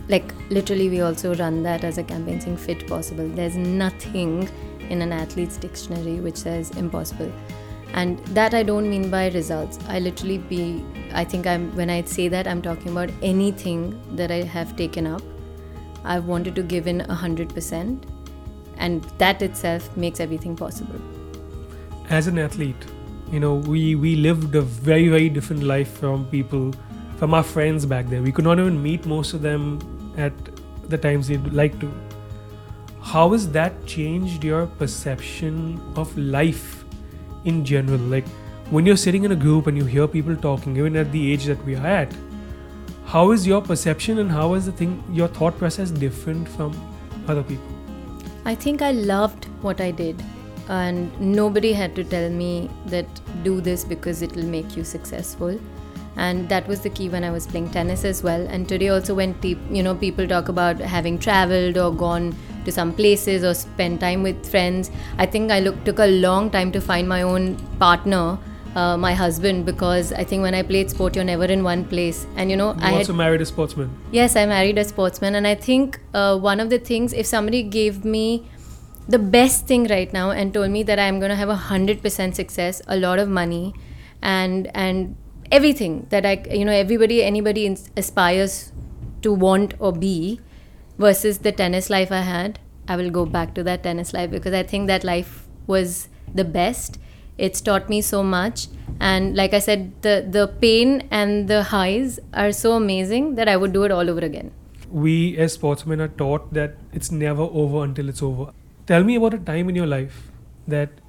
like, 0.10 0.34
literally, 0.50 0.90
we 0.90 1.02
also 1.02 1.36
run 1.36 1.64
that 1.64 1.84
as 1.84 1.98
a 1.98 2.04
campaign 2.04 2.42
saying 2.42 2.58
fit 2.58 2.88
possible. 2.88 3.28
There's 3.28 3.56
nothing 3.56 4.50
in 4.90 5.02
an 5.02 5.14
athlete's 5.14 5.58
dictionary 5.58 6.20
which 6.20 6.38
says 6.38 6.72
impossible. 6.72 7.32
And 7.94 8.20
that 8.28 8.54
I 8.56 8.64
don't 8.64 8.90
mean 8.90 9.10
by 9.12 9.30
results. 9.30 9.78
I 9.88 10.00
literally 10.00 10.40
be, 10.40 10.84
I 11.14 11.24
think 11.24 11.46
I'm, 11.46 11.76
when 11.76 11.90
I 11.90 12.04
say 12.04 12.28
that, 12.28 12.48
I'm 12.48 12.62
talking 12.62 12.92
about 12.92 13.12
anything 13.22 14.00
that 14.16 14.32
I 14.32 14.42
have 14.42 14.76
taken 14.76 15.06
up. 15.06 15.22
I've 16.04 16.26
wanted 16.26 16.56
to 16.56 16.64
give 16.64 16.88
in 16.88 17.02
100%. 17.02 18.04
And 18.78 19.04
that 19.20 19.42
itself 19.44 19.96
makes 19.96 20.20
everything 20.20 20.56
possible. 20.56 21.00
As 22.10 22.26
an 22.28 22.40
athlete, 22.40 22.84
you 23.32 23.40
know, 23.40 23.56
we, 23.56 23.94
we 23.96 24.16
lived 24.16 24.56
a 24.56 24.62
very, 24.62 25.08
very 25.08 25.30
different 25.30 25.64
life 25.64 25.92
from 26.00 26.26
people, 26.28 26.74
from 27.18 27.36
our 27.36 27.44
friends 27.44 27.86
back 27.86 28.08
there. 28.08 28.24
We 28.24 28.32
could 28.32 28.44
not 28.44 28.60
even 28.60 28.82
meet 28.82 29.06
most 29.06 29.34
of 29.34 29.44
them 29.44 29.80
at 30.18 30.34
the 30.90 30.98
times 30.98 31.28
they'd 31.28 31.54
like 31.54 31.80
to. 31.80 31.94
How 33.02 33.32
has 33.32 33.52
that 33.52 33.86
changed 33.86 34.44
your 34.44 34.66
perception 34.66 35.80
of 35.96 36.18
life 36.18 36.83
in 37.46 37.64
general? 37.66 38.00
Like 38.00 38.28
when 38.70 38.86
you're 38.86 38.98
sitting 38.98 39.24
in 39.24 39.32
a 39.32 39.36
group 39.36 39.68
and 39.68 39.78
you 39.78 39.86
hear 39.86 40.08
people 40.08 40.36
talking, 40.36 40.78
even 40.78 40.96
at 40.96 41.12
the 41.12 41.32
age 41.32 41.46
that 41.46 41.64
we 41.66 41.76
are 41.76 41.86
at, 41.86 42.14
how 43.06 43.32
is 43.32 43.46
your 43.46 43.62
perception 43.62 44.20
and 44.20 44.32
how 44.32 44.54
is 44.54 44.66
the 44.66 44.72
thing 44.72 45.04
your 45.12 45.28
thought 45.28 45.58
process 45.58 45.92
different 45.92 46.48
from 46.48 46.74
other 47.28 47.44
people? 47.44 47.66
I 48.46 48.56
think 48.56 48.82
I 48.82 48.92
loved 48.92 49.46
what 49.62 49.80
I 49.80 49.92
did, 49.92 50.22
and 50.68 51.20
nobody 51.20 51.74
had 51.74 51.96
to 51.96 52.04
tell 52.04 52.30
me 52.30 52.70
that 52.88 53.06
do 53.44 53.62
this 53.62 53.84
because 53.84 54.22
it 54.22 54.36
will 54.36 54.46
make 54.46 54.76
you 54.76 54.84
successful. 54.84 55.60
And 56.16 56.48
that 56.50 56.68
was 56.68 56.82
the 56.82 56.90
key 56.90 57.10
when 57.10 57.24
I 57.24 57.32
was 57.32 57.48
playing 57.48 57.70
tennis 57.72 58.04
as 58.06 58.22
well. 58.22 58.46
And 58.48 58.68
today 58.68 58.90
also, 58.90 59.16
when 59.16 59.34
pe- 59.36 59.56
you 59.72 59.82
know 59.82 59.96
people 59.96 60.28
talk 60.28 60.50
about 60.50 60.80
having 60.80 61.18
traveled 61.18 61.78
or 61.78 61.94
gone 61.94 62.36
to 62.66 62.72
some 62.72 62.94
places 62.94 63.44
or 63.44 63.54
spend 63.54 64.00
time 64.00 64.24
with 64.24 64.50
friends, 64.50 64.92
I 65.18 65.26
think 65.26 65.52
I 65.52 65.60
look, 65.60 65.84
took 65.84 66.00
a 66.00 66.08
long 66.08 66.50
time 66.50 66.72
to 66.72 66.82
find 66.82 67.08
my 67.08 67.22
own 67.22 67.58
partner 67.80 68.40
uh, 68.76 68.98
my 68.98 69.14
husband 69.14 69.66
because 69.66 70.12
I 70.14 70.24
think 70.24 70.42
when 70.42 70.56
I 70.56 70.64
played 70.64 70.90
sport, 70.90 71.16
you're 71.16 71.24
never 71.24 71.46
in 71.46 71.64
one 71.64 71.86
place. 71.86 72.26
And 72.36 72.50
you 72.50 72.58
know, 72.58 72.74
You 72.74 72.82
I 72.82 72.90
had 72.92 72.98
also 73.00 73.14
married 73.14 73.42
a 73.42 73.46
sportsman. 73.46 73.96
Yes, 74.12 74.36
I 74.36 74.46
married 74.46 74.78
a 74.78 74.84
sportsman, 74.84 75.36
and 75.36 75.48
I 75.48 75.56
think 75.56 76.00
uh, 76.14 76.38
one 76.38 76.60
of 76.60 76.70
the 76.70 76.80
things, 76.80 77.14
if 77.14 77.26
somebody 77.26 77.64
gave 77.64 78.04
me 78.04 78.50
the 79.08 79.20
best 79.20 79.68
thing 79.68 79.88
right 79.88 80.12
now 80.14 80.32
and 80.32 80.54
told 80.54 80.72
me 80.72 80.84
that 80.84 80.98
I'm 80.98 81.20
going 81.20 81.30
to 81.30 81.36
have 81.36 81.50
a 81.50 81.56
hundred 81.56 82.02
percent 82.02 82.36
success, 82.36 82.82
a 82.88 82.98
lot 82.98 83.20
of 83.20 83.30
money, 83.30 83.74
and 84.22 84.70
and 84.76 85.16
everything 85.52 86.08
that 86.10 86.26
I, 86.26 86.44
you 86.50 86.66
know, 86.66 86.72
everybody, 86.72 87.24
anybody 87.24 87.76
aspires 87.96 88.72
to 89.22 89.34
want 89.34 89.76
or 89.80 89.92
be, 89.92 90.40
versus 91.06 91.40
the 91.48 91.52
tennis 91.52 91.90
life 91.90 92.12
I 92.12 92.22
had, 92.22 92.60
I 92.88 92.96
will 92.96 93.10
go 93.18 93.26
back 93.26 93.54
to 93.56 93.64
that 93.70 93.84
tennis 93.84 94.14
life 94.14 94.32
because 94.32 94.54
I 94.54 94.64
think 94.74 94.88
that 94.88 95.04
life 95.04 95.32
was 95.68 96.10
the 96.42 96.46
best. 96.58 97.00
It's 97.38 97.62
taught 97.68 97.88
me 97.92 98.00
so 98.08 98.24
much, 98.32 98.68
and 99.12 99.36
like 99.38 99.54
I 99.60 99.60
said, 99.68 99.86
the 100.08 100.18
the 100.36 100.44
pain 100.66 100.92
and 101.20 101.48
the 101.54 101.62
highs 101.70 102.20
are 102.42 102.52
so 102.58 102.74
amazing 102.82 103.32
that 103.40 103.50
I 103.54 103.56
would 103.64 103.74
do 103.78 103.86
it 103.90 103.96
all 104.00 104.14
over 104.16 104.28
again. 104.34 104.52
we 105.04 105.14
as 105.44 105.54
sportsmen 105.58 106.02
are 106.06 106.12
taught 106.18 106.44
that 106.56 106.74
it's 106.98 107.08
never 107.20 107.46
over 107.62 107.80
until 107.84 108.10
it's 108.12 108.22
over. 108.26 108.44
Tell 108.92 109.06
me 109.08 109.16
about 109.22 109.36
a 109.38 109.40
time 109.48 109.72
in 109.72 109.78
your 109.80 109.88
life 109.94 110.20
that 110.74 111.00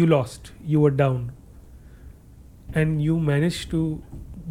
you 0.00 0.06
lost, 0.12 0.50
you 0.74 0.82
were 0.84 0.92
down, 1.00 1.24
and 2.82 3.02
you 3.06 3.16
managed 3.30 3.70
to 3.70 3.80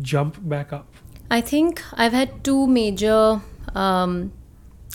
jump 0.02 0.40
back 0.56 0.74
up. 0.74 1.00
I 1.38 1.40
think 1.42 1.82
I've 1.94 2.18
had 2.20 2.44
two 2.44 2.68
major 2.68 3.42
um, 3.86 4.18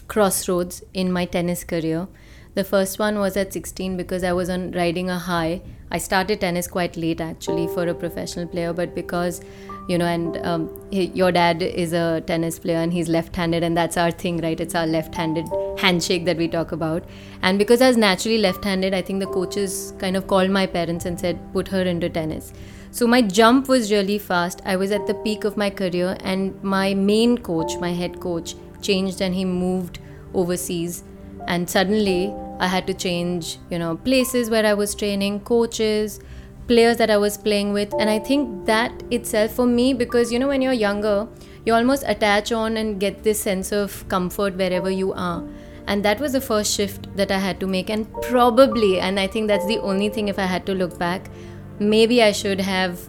crossroads 0.08 0.82
in 0.92 1.12
my 1.12 1.24
tennis 1.24 1.64
career. 1.64 2.08
The 2.54 2.64
first 2.64 2.98
one 2.98 3.18
was 3.18 3.36
at 3.36 3.52
16 3.52 3.96
because 3.96 4.24
I 4.24 4.32
was 4.32 4.50
on 4.50 4.72
riding 4.72 5.08
a 5.08 5.18
high. 5.18 5.62
I 5.90 5.98
started 5.98 6.40
tennis 6.40 6.66
quite 6.66 6.96
late 6.96 7.20
actually 7.20 7.68
for 7.68 7.86
a 7.86 7.94
professional 7.94 8.48
player, 8.48 8.72
but 8.72 8.94
because 8.94 9.40
you 9.88 9.96
know, 9.96 10.04
and 10.04 10.36
um, 10.46 10.70
he, 10.90 11.06
your 11.06 11.32
dad 11.32 11.62
is 11.62 11.94
a 11.94 12.22
tennis 12.26 12.58
player 12.58 12.76
and 12.76 12.92
he's 12.92 13.08
left-handed, 13.08 13.62
and 13.62 13.74
that's 13.74 13.96
our 13.96 14.10
thing, 14.10 14.36
right? 14.38 14.60
It's 14.60 14.74
our 14.74 14.86
left-handed 14.86 15.48
handshake 15.78 16.26
that 16.26 16.36
we 16.36 16.46
talk 16.46 16.72
about. 16.72 17.04
And 17.40 17.58
because 17.58 17.80
I 17.80 17.88
was 17.88 17.96
naturally 17.96 18.36
left-handed, 18.36 18.92
I 18.92 19.00
think 19.00 19.20
the 19.20 19.26
coaches 19.26 19.94
kind 19.98 20.14
of 20.14 20.26
called 20.26 20.50
my 20.50 20.66
parents 20.66 21.06
and 21.06 21.18
said, 21.18 21.40
"Put 21.54 21.68
her 21.68 21.82
into 21.82 22.10
tennis." 22.10 22.52
So 22.90 23.06
my 23.06 23.22
jump 23.22 23.68
was 23.68 23.90
really 23.90 24.18
fast. 24.18 24.60
I 24.66 24.76
was 24.76 24.92
at 24.92 25.06
the 25.06 25.14
peak 25.14 25.44
of 25.44 25.56
my 25.56 25.70
career, 25.70 26.16
and 26.20 26.62
my 26.62 26.92
main 26.92 27.38
coach, 27.38 27.78
my 27.78 27.92
head 27.92 28.20
coach, 28.20 28.56
changed 28.82 29.20
and 29.20 29.34
he 29.34 29.44
moved 29.44 29.98
overseas. 30.34 31.04
And 31.46 31.68
suddenly, 31.68 32.34
I 32.60 32.66
had 32.66 32.86
to 32.88 32.94
change, 32.94 33.58
you 33.70 33.78
know, 33.78 33.96
places 33.96 34.50
where 34.50 34.66
I 34.66 34.74
was 34.74 34.94
training, 34.94 35.40
coaches, 35.40 36.20
players 36.66 36.98
that 36.98 37.10
I 37.10 37.16
was 37.16 37.36
playing 37.38 37.72
with. 37.72 37.94
And 37.98 38.10
I 38.10 38.18
think 38.18 38.66
that 38.66 38.92
itself 39.10 39.52
for 39.52 39.66
me, 39.66 39.94
because 39.94 40.32
you 40.32 40.38
know, 40.38 40.48
when 40.48 40.60
you're 40.62 40.72
younger, 40.72 41.26
you 41.64 41.74
almost 41.74 42.04
attach 42.06 42.52
on 42.52 42.76
and 42.76 43.00
get 43.00 43.22
this 43.22 43.40
sense 43.40 43.72
of 43.72 44.06
comfort 44.08 44.56
wherever 44.56 44.90
you 44.90 45.12
are. 45.12 45.42
And 45.86 46.04
that 46.04 46.20
was 46.20 46.32
the 46.32 46.40
first 46.40 46.74
shift 46.74 47.14
that 47.16 47.30
I 47.30 47.38
had 47.38 47.60
to 47.60 47.66
make. 47.66 47.88
And 47.88 48.12
probably, 48.22 49.00
and 49.00 49.18
I 49.18 49.26
think 49.26 49.48
that's 49.48 49.66
the 49.66 49.78
only 49.78 50.10
thing 50.10 50.28
if 50.28 50.38
I 50.38 50.44
had 50.44 50.66
to 50.66 50.74
look 50.74 50.98
back, 50.98 51.30
maybe 51.78 52.22
I 52.22 52.32
should 52.32 52.60
have 52.60 53.08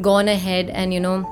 gone 0.00 0.28
ahead 0.28 0.70
and, 0.70 0.94
you 0.94 1.00
know, 1.00 1.28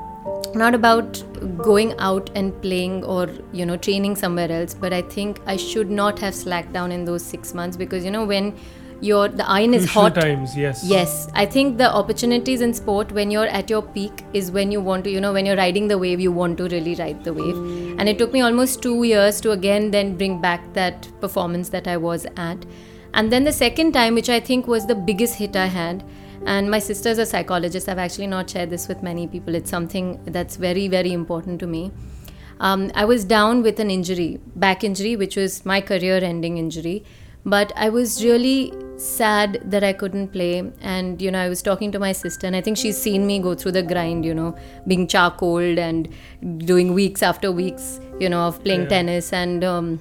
not 0.55 0.75
about 0.75 1.23
going 1.59 1.95
out 1.99 2.31
and 2.35 2.61
playing 2.61 3.03
or 3.05 3.29
you 3.53 3.65
know 3.65 3.77
training 3.77 4.15
somewhere 4.17 4.51
else 4.53 4.75
but 4.75 4.93
i 4.93 5.01
think 5.01 5.41
i 5.47 5.57
should 5.57 5.91
not 5.91 6.19
have 6.19 6.35
slacked 6.35 6.73
down 6.73 6.93
in 6.93 7.05
those 7.05 7.25
6 7.25 7.55
months 7.55 7.77
because 7.77 8.05
you 8.05 8.11
know 8.11 8.25
when 8.25 8.55
your 9.01 9.29
the 9.29 9.49
iron 9.49 9.75
is 9.75 9.85
Crucial 9.85 10.03
hot 10.03 10.15
times, 10.15 10.57
yes. 10.57 10.85
Yes, 10.85 11.29
I 11.35 11.47
think 11.47 11.79
the 11.79 11.91
opportunities 11.91 12.61
in 12.61 12.75
sport 12.75 13.13
when 13.13 13.31
you're 13.31 13.47
at 13.47 13.71
your 13.71 13.83
peak 13.83 14.25
is 14.35 14.51
when 14.51 14.71
you 14.71 14.81
want 14.81 15.05
to, 15.05 15.11
you 15.11 15.21
know, 15.21 15.33
when 15.33 15.47
you're 15.47 15.57
riding 15.57 15.89
the 15.89 15.97
wave, 15.97 16.21
you 16.21 16.31
want 16.31 16.59
to 16.59 16.69
really 16.69 16.95
ride 16.95 17.25
the 17.25 17.33
wave. 17.33 17.57
And 17.99 18.09
it 18.09 18.19
took 18.19 18.33
me 18.33 18.43
almost 18.43 18.83
two 18.83 19.03
years 19.05 19.41
to 19.41 19.53
again 19.53 19.91
then 19.91 20.17
bring 20.17 20.41
back 20.41 20.73
that 20.75 21.09
performance 21.21 21.71
that 21.71 21.89
I 21.89 21.97
was 21.97 22.27
at. 22.37 22.67
And 23.15 23.33
then 23.33 23.45
the 23.45 23.53
second 23.53 23.93
time, 23.93 24.15
which 24.15 24.29
I 24.29 24.39
think 24.39 24.67
was 24.67 24.87
the 24.87 24.95
biggest 24.95 25.37
hit 25.37 25.57
I 25.57 25.67
had, 25.67 26.05
and 26.47 26.71
my 26.71 26.79
sister's 26.79 27.19
a 27.19 27.27
psychologist, 27.27 27.89
I've 27.89 27.99
actually 27.99 28.27
not 28.27 28.51
shared 28.51 28.71
this 28.71 28.89
with 28.89 29.03
many 29.03 29.27
people. 29.27 29.55
It's 29.55 29.71
something 29.71 30.21
that's 30.25 30.57
very, 30.57 30.89
very 30.89 31.13
important 31.13 31.61
to 31.61 31.67
me. 31.67 31.93
Um, 32.61 32.91
I 32.95 33.05
was 33.05 33.25
down 33.25 33.63
with 33.63 33.81
an 33.81 33.91
injury, 33.91 34.39
back 34.57 34.85
injury, 34.85 35.17
which 35.17 35.37
was 35.37 35.65
my 35.65 35.81
career 35.81 36.19
ending 36.23 36.59
injury. 36.59 37.05
But 37.45 37.73
I 37.75 37.89
was 37.89 38.23
really 38.23 38.73
sad 38.99 39.63
that 39.65 39.83
I 39.83 39.95
couldn't 39.95 40.29
play. 40.29 40.71
And, 40.83 41.23
you 41.23 41.31
know, 41.31 41.41
I 41.41 41.49
was 41.49 41.63
talking 41.63 41.91
to 41.93 41.99
my 41.99 42.13
sister, 42.13 42.47
and 42.47 42.55
I 42.55 42.61
think 42.61 42.77
she's 42.77 42.99
seen 42.99 43.27
me 43.27 43.39
go 43.39 43.55
through 43.55 43.73
the 43.73 43.83
grind, 43.83 44.27
you 44.27 44.35
know, 44.35 44.57
being 44.87 45.07
charcoaled 45.09 45.79
and 45.79 46.07
doing 46.59 46.93
weeks 46.93 47.23
after 47.23 47.51
weeks, 47.51 47.99
you 48.19 48.29
know, 48.29 48.43
of 48.43 48.63
playing 48.63 48.83
Yeah. 48.83 48.89
tennis 48.89 49.33
and 49.33 49.65
um, 49.65 50.01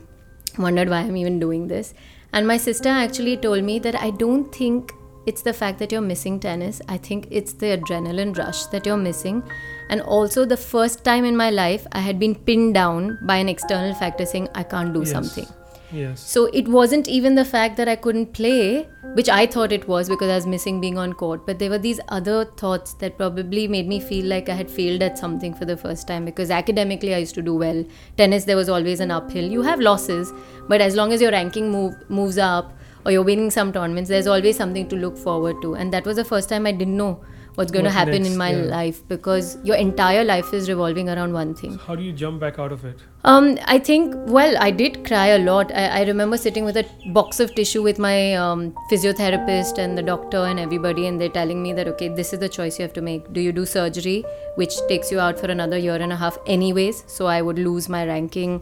wondered 0.57 0.89
why 0.89 0.97
I'm 0.99 1.15
even 1.15 1.39
doing 1.39 1.69
this. 1.69 1.93
And 2.33 2.45
my 2.45 2.57
sister 2.57 2.89
actually 2.89 3.37
told 3.37 3.63
me 3.63 3.79
that 3.79 3.95
I 3.95 4.11
don't 4.11 4.53
think 4.53 4.91
it's 5.25 5.41
the 5.41 5.53
fact 5.53 5.79
that 5.79 5.91
you're 5.91 6.01
missing 6.01 6.39
tennis. 6.39 6.81
I 6.87 6.97
think 6.97 7.27
it's 7.29 7.53
the 7.53 7.77
adrenaline 7.77 8.37
rush 8.37 8.65
that 8.67 8.85
you're 8.85 8.97
missing. 8.97 9.43
And 9.89 10.01
also, 10.01 10.45
the 10.45 10.57
first 10.57 11.03
time 11.03 11.25
in 11.25 11.35
my 11.35 11.49
life, 11.49 11.85
I 11.91 11.99
had 11.99 12.19
been 12.19 12.35
pinned 12.35 12.73
down 12.73 13.19
by 13.23 13.37
an 13.37 13.49
external 13.49 13.93
factor 13.93 14.25
saying, 14.25 14.49
I 14.55 14.63
can't 14.63 14.93
do 14.93 14.99
Yes. 14.99 15.11
something. 15.11 15.47
Yes. 15.91 16.19
So 16.21 16.45
it 16.53 16.67
wasn't 16.67 17.07
even 17.07 17.33
the 17.33 17.43
fact 17.43 17.75
that 17.77 17.87
I 17.87 17.95
couldn't 17.95 18.33
play, 18.33 18.87
which 19.15 19.27
I 19.27 19.47
thought 19.47 19.71
it 19.71 19.87
was 19.87 20.07
because 20.07 20.29
I 20.29 20.35
was 20.35 20.45
missing 20.45 20.79
being 20.79 20.99
on 20.99 21.13
court, 21.13 21.47
but 21.47 21.57
there 21.57 21.71
were 21.71 21.79
these 21.79 21.99
other 22.09 22.45
thoughts 22.45 22.93
that 22.95 23.17
probably 23.17 23.67
made 23.67 23.87
me 23.87 23.99
feel 23.99 24.25
like 24.25 24.49
I 24.49 24.53
had 24.53 24.69
failed 24.69 25.01
at 25.01 25.17
something 25.17 25.53
for 25.55 25.65
the 25.65 25.75
first 25.75 26.07
time 26.07 26.25
because 26.25 26.51
academically 26.51 27.15
I 27.15 27.17
used 27.17 27.33
to 27.35 27.41
do 27.41 27.55
well. 27.55 27.83
Tennis, 28.17 28.45
there 28.45 28.55
was 28.55 28.69
always 28.69 28.99
an 28.99 29.09
uphill. 29.09 29.49
You 29.49 29.63
have 29.63 29.79
losses, 29.79 30.31
but 30.67 30.79
as 30.79 30.95
long 30.95 31.11
as 31.11 31.21
your 31.23 31.31
ranking 31.31 31.71
move, 31.71 31.95
moves 32.07 32.37
up 32.37 32.73
or 33.09 33.11
you're 33.11 33.27
winning 33.33 33.49
some 33.49 33.73
tournaments, 33.73 34.09
there's 34.15 34.27
always 34.37 34.55
something 34.55 34.87
to 34.87 34.95
look 34.95 35.17
forward 35.17 35.61
to. 35.63 35.75
And 35.75 35.91
that 35.93 36.05
was 36.05 36.17
the 36.23 36.25
first 36.31 36.49
time 36.49 36.67
I 36.67 36.71
didn't 36.71 36.97
know 36.97 37.19
what's 37.55 37.71
going 37.71 37.85
What 37.85 37.91
to 37.91 37.97
happen 37.97 38.21
next, 38.21 38.29
in 38.29 38.37
my 38.37 38.51
yeah. 38.51 38.65
life 38.71 39.05
because 39.07 39.57
your 39.69 39.75
entire 39.75 40.23
life 40.23 40.53
is 40.53 40.69
revolving 40.69 41.09
around 41.09 41.33
one 41.33 41.55
thing. 41.55 41.77
How 41.85 41.95
do 41.95 42.03
you 42.03 42.13
jump 42.13 42.39
back 42.39 42.59
out 42.59 42.71
of 42.71 42.85
it? 42.85 43.01
Um, 43.23 43.57
I 43.65 43.79
think, 43.79 44.15
well, 44.37 44.55
I 44.59 44.69
did 44.71 45.03
cry 45.07 45.27
a 45.27 45.39
lot. 45.39 45.73
I, 45.73 45.87
I 45.87 46.03
remember 46.03 46.37
sitting 46.37 46.63
with 46.63 46.77
a 46.77 46.85
box 47.11 47.39
of 47.39 47.53
tissue 47.55 47.81
with 47.81 47.99
my 47.99 48.35
um, 48.35 48.73
physiotherapist 48.91 49.77
and 49.77 49.97
the 49.97 50.03
doctor 50.03 50.37
and 50.37 50.59
everybody, 50.59 51.07
and 51.07 51.19
they're 51.19 51.29
telling 51.29 51.61
me 51.63 51.73
that, 51.73 51.87
okay, 51.87 52.07
this 52.07 52.31
is 52.31 52.39
the 52.39 52.47
choice 52.47 52.79
you 52.79 52.83
have 52.83 52.93
to 52.93 53.01
make. 53.01 53.33
Do 53.33 53.41
you 53.41 53.51
do 53.51 53.65
surgery, 53.65 54.23
which 54.55 54.75
takes 54.87 55.11
you 55.11 55.19
out 55.19 55.39
for 55.39 55.47
another 55.47 55.77
year 55.77 55.95
and 55.95 56.13
a 56.13 56.15
half, 56.15 56.37
anyways? 56.45 57.03
So 57.07 57.25
I 57.25 57.41
would 57.41 57.59
lose 57.59 57.89
my 57.89 58.05
ranking, 58.05 58.61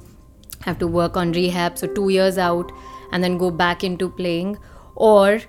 have 0.62 0.80
to 0.80 0.88
work 0.88 1.18
on 1.18 1.34
rehab, 1.34 1.78
so 1.78 1.86
two 1.88 2.10
years 2.10 2.38
out, 2.38 2.72
and 3.12 3.24
then 3.24 3.38
go 3.38 3.52
back 3.52 3.84
into 3.84 4.10
playing, 4.10 4.58
or 4.96 5.42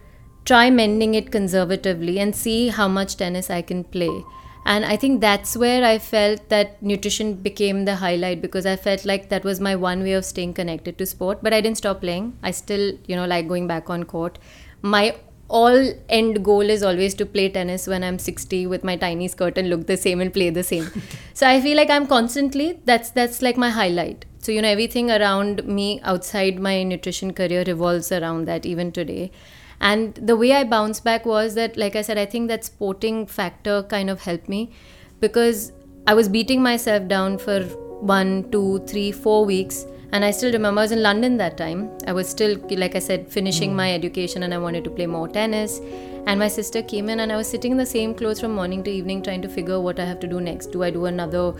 try 0.45 0.71
mending 0.71 1.15
it 1.15 1.31
conservatively 1.31 2.19
and 2.19 2.35
see 2.35 2.69
how 2.69 2.89
much 2.89 3.17
tennis 3.17 3.51
I 3.51 3.63
can 3.63 3.85
play. 3.85 4.25
And 4.65 4.85
I 4.85 4.97
think 4.97 5.23
that's 5.23 5.57
where 5.57 5.83
I 5.83 5.99
felt 5.99 6.49
that 6.51 6.83
nutrition 6.83 7.35
became 7.35 7.87
the 7.87 7.97
highlight 7.97 8.43
because 8.43 8.67
I 8.67 8.77
felt 8.77 9.07
like 9.07 9.31
that 9.31 9.43
was 9.43 9.61
my 9.61 9.75
one 9.75 10.03
way 10.03 10.13
of 10.13 10.27
staying 10.27 10.53
connected 10.55 10.99
to 10.99 11.07
sport. 11.07 11.39
But 11.43 11.55
I 11.55 11.63
didn't 11.63 11.79
stop 11.79 12.03
playing. 12.03 12.37
I 12.43 12.51
still, 12.51 12.99
you 13.07 13.17
know, 13.17 13.25
like 13.27 13.49
going 13.49 13.67
back 13.67 13.89
on 13.89 14.05
court. 14.05 14.39
My 14.83 15.17
all 15.49 15.93
end 16.11 16.45
goal 16.45 16.61
is 16.61 16.83
always 16.83 17.15
to 17.15 17.25
play 17.25 17.49
tennis 17.49 17.87
when 17.87 18.05
I'm 18.05 18.19
60 18.19 18.67
with 18.67 18.85
my 18.85 18.97
tiny 18.97 19.29
skirt 19.29 19.57
and 19.57 19.71
look 19.71 19.87
the 19.87 19.97
same 19.97 20.21
and 20.21 20.33
play 20.33 20.51
the 20.51 20.63
same. 20.63 20.91
so 21.35 21.47
I 21.47 21.61
feel 21.63 21.77
like 21.77 21.89
I'm 21.89 22.07
constantly 22.07 22.79
that's 22.85 23.11
that's 23.11 23.41
like 23.41 23.57
my 23.57 23.71
highlight. 23.71 24.27
So 24.49 24.53
you 24.53 24.63
know 24.63 24.69
everything 24.69 25.11
around 25.11 25.67
me 25.67 26.01
outside 26.01 26.59
my 26.59 26.83
nutrition 26.83 27.35
career 27.35 27.65
revolves 27.67 28.11
around 28.11 28.47
that 28.47 28.65
even 28.65 28.93
today. 28.93 29.31
And 29.79 30.15
the 30.15 30.37
way 30.37 30.53
I 30.53 30.65
bounced 30.65 31.05
back 31.05 31.27
was 31.27 31.55
that, 31.57 31.77
like 31.77 31.95
I 31.95 32.01
said, 32.01 32.17
I 32.17 32.25
think 32.25 32.49
that 32.49 32.65
sporting 32.65 33.27
factor 33.27 33.83
kind 33.83 34.09
of 34.09 34.23
helped 34.23 34.49
me 34.49 34.73
because 35.21 35.73
I 36.07 36.15
was 36.15 36.31
beating 36.31 36.63
myself 36.63 37.09
down 37.09 37.37
for 37.37 37.61
one, 38.01 38.51
two, 38.51 38.79
three, 38.87 39.13
four 39.13 39.45
weeks. 39.45 39.85
And 40.13 40.25
I 40.25 40.31
still 40.31 40.51
remember 40.51 40.81
I 40.81 40.85
was 40.85 40.93
in 40.93 41.03
London 41.03 41.37
that 41.37 41.59
time. 41.59 41.91
I 42.07 42.15
was 42.15 42.27
still, 42.27 42.57
like 42.71 42.97
I 42.97 43.01
said, 43.01 43.31
finishing 43.31 43.77
my 43.77 43.93
education 43.93 44.45
and 44.45 44.55
I 44.55 44.59
wanted 44.59 44.83
to 44.85 44.91
play 44.91 45.05
more 45.05 45.29
tennis. 45.29 45.79
And 46.27 46.41
my 46.41 46.49
sister 46.49 46.81
came 46.81 47.11
in 47.11 47.21
and 47.21 47.31
I 47.31 47.37
was 47.37 47.51
sitting 47.51 47.73
in 47.73 47.77
the 47.77 47.85
same 47.85 48.15
clothes 48.15 48.41
from 48.41 48.53
morning 48.53 48.83
to 48.85 48.91
evening 48.91 49.23
trying 49.23 49.43
to 49.43 49.49
figure 49.51 49.79
what 49.79 50.01
I 50.01 50.07
have 50.07 50.21
to 50.21 50.27
do 50.27 50.41
next. 50.41 50.73
Do 50.73 50.83
I 50.85 50.89
do 50.89 51.05
another 51.05 51.53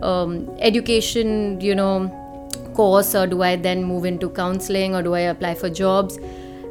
um, 0.00 0.48
education, 0.60 1.60
you 1.60 1.74
know, 1.74 2.22
course 2.76 3.14
or 3.14 3.26
do 3.26 3.42
I 3.42 3.56
then 3.56 3.84
move 3.84 4.04
into 4.04 4.28
counseling 4.30 4.94
or 4.94 5.02
do 5.02 5.14
I 5.14 5.20
apply 5.34 5.54
for 5.54 5.70
jobs? 5.70 6.18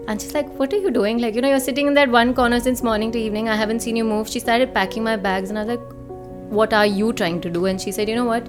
And 0.08 0.22
she's 0.22 0.34
like, 0.34 0.48
What 0.60 0.74
are 0.74 0.78
you 0.78 0.92
doing? 0.92 1.18
Like, 1.18 1.36
you 1.36 1.42
know, 1.42 1.50
you're 1.50 1.60
sitting 1.68 1.88
in 1.88 1.96
that 1.96 2.10
one 2.10 2.34
corner 2.36 2.60
since 2.60 2.84
morning 2.84 3.12
to 3.14 3.20
evening. 3.20 3.50
I 3.50 3.56
haven't 3.56 3.82
seen 3.82 3.96
you 3.96 4.04
move. 4.04 4.30
She 4.30 4.40
started 4.40 4.74
packing 4.74 5.04
my 5.04 5.18
bags 5.18 5.50
and 5.50 5.60
I 5.60 5.64
was 5.66 5.78
like, 5.78 5.94
What 6.62 6.74
are 6.74 6.86
you 6.86 7.12
trying 7.14 7.42
to 7.42 7.50
do? 7.50 7.66
And 7.66 7.82
she 7.82 7.92
said, 7.92 8.10
You 8.10 8.16
know 8.16 8.26
what? 8.26 8.48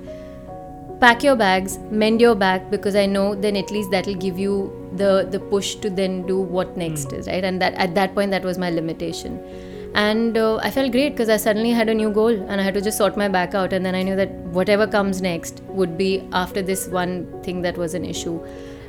pack 1.01 1.23
your 1.23 1.37
bags 1.37 1.73
mend 2.03 2.23
your 2.25 2.35
back 2.43 2.71
because 2.75 2.95
i 3.01 3.05
know 3.15 3.25
then 3.35 3.57
at 3.61 3.71
least 3.71 3.91
that'll 3.95 4.15
give 4.15 4.39
you 4.39 4.53
the 5.01 5.29
the 5.31 5.41
push 5.51 5.75
to 5.83 5.91
then 5.91 6.15
do 6.31 6.37
what 6.41 6.77
next 6.83 7.11
Mm. 7.11 7.19
is 7.19 7.27
right 7.33 7.45
and 7.49 7.61
that 7.65 7.75
at 7.87 7.95
that 7.99 8.15
point 8.15 8.31
that 8.37 8.47
was 8.51 8.61
my 8.63 8.71
limitation 8.77 9.35
and 10.05 10.37
uh, 10.37 10.57
i 10.69 10.71
felt 10.71 10.93
great 10.93 11.11
because 11.11 11.31
i 11.31 11.37
suddenly 11.37 11.71
had 11.71 11.89
a 11.89 11.95
new 11.95 12.11
goal 12.11 12.39
and 12.49 12.61
i 12.61 12.65
had 12.65 12.75
to 12.75 12.81
just 12.87 12.99
sort 12.99 13.17
my 13.17 13.29
back 13.29 13.55
out 13.55 13.73
and 13.73 13.85
then 13.87 13.95
i 13.95 14.03
knew 14.03 14.17
that 14.17 14.33
whatever 14.61 14.87
comes 14.87 15.23
next 15.23 15.63
would 15.69 15.97
be 15.99 16.11
after 16.33 16.63
this 16.63 16.89
one 16.89 17.15
thing 17.43 17.63
that 17.63 17.79
was 17.85 17.95
an 17.95 18.05
issue 18.05 18.39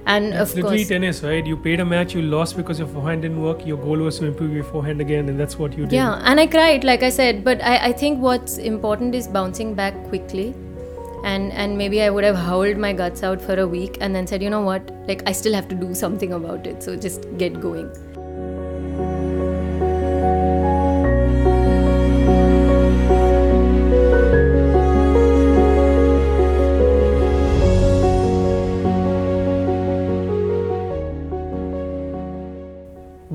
and 0.07 0.33
It's 0.33 0.51
of 0.51 0.55
literally 0.55 0.77
course 0.77 0.87
tennis, 0.87 1.21
right? 1.21 1.45
You 1.45 1.57
played 1.57 1.81
a 1.81 1.85
match, 1.85 2.13
you 2.15 2.21
lost 2.21 2.55
because 2.55 2.79
your 2.79 2.87
forehand 2.87 3.23
didn't 3.23 3.41
work. 3.41 3.65
Your 3.67 3.77
goal 3.77 3.97
was 3.97 4.19
to 4.19 4.25
improve 4.25 4.53
your 4.53 4.63
forehand 4.63 5.01
again, 5.01 5.27
and 5.27 5.37
that's 5.37 5.59
what 5.59 5.73
you 5.77 5.83
did. 5.83 5.91
Yeah, 5.91 6.21
and 6.23 6.39
I 6.39 6.47
cried, 6.47 6.85
like 6.85 7.03
I 7.03 7.09
said. 7.09 7.43
But 7.43 7.61
I, 7.61 7.73
I 7.87 7.91
think 7.91 8.21
what's 8.21 8.57
important 8.57 9.13
is 9.15 9.27
bouncing 9.27 9.73
back 9.73 10.01
quickly. 10.07 10.55
And 11.25 11.51
and 11.51 11.77
maybe 11.77 12.01
I 12.03 12.09
would 12.09 12.23
have 12.23 12.37
howled 12.37 12.77
my 12.77 12.93
guts 12.93 13.21
out 13.21 13.41
for 13.41 13.59
a 13.59 13.67
week 13.67 13.97
and 13.99 14.15
then 14.15 14.27
said, 14.27 14.41
you 14.41 14.49
know 14.49 14.61
what, 14.61 14.93
like 15.09 15.23
I 15.25 15.33
still 15.33 15.53
have 15.53 15.67
to 15.75 15.75
do 15.75 15.93
something 15.93 16.31
about 16.31 16.67
it. 16.67 16.81
So 16.81 16.95
just 16.95 17.27
get 17.37 17.59
going. 17.59 17.91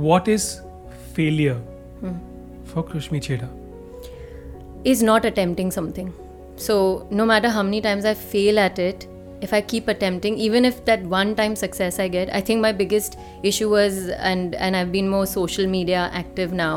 What 0.03 0.29
is 0.35 0.45
failure 1.17 1.59
Hmm. 2.01 2.15
for 2.71 2.83
Krishmi 2.83 3.19
Cheda? 3.25 3.49
Is 4.93 5.03
not 5.09 5.25
attempting 5.25 5.71
something. 5.71 6.13
So 6.57 6.77
no 7.11 7.27
matter 7.31 7.51
how 7.57 7.63
many 7.63 7.81
times 7.81 8.05
I 8.05 8.15
fail 8.15 8.59
at 8.59 8.79
it, 8.85 9.07
if 9.41 9.53
I 9.59 9.61
keep 9.73 9.89
attempting, 9.93 10.39
even 10.47 10.65
if 10.65 10.85
that 10.87 11.05
one 11.13 11.35
time 11.41 11.55
success 11.61 11.99
I 12.05 12.07
get, 12.09 12.33
I 12.35 12.41
think 12.49 12.61
my 12.61 12.73
biggest 12.81 13.17
issue 13.51 13.69
was 13.75 14.09
and 14.31 14.57
and 14.69 14.77
I've 14.81 14.91
been 14.97 15.09
more 15.13 15.27
social 15.35 15.69
media 15.75 16.07
active 16.23 16.57
now. 16.63 16.77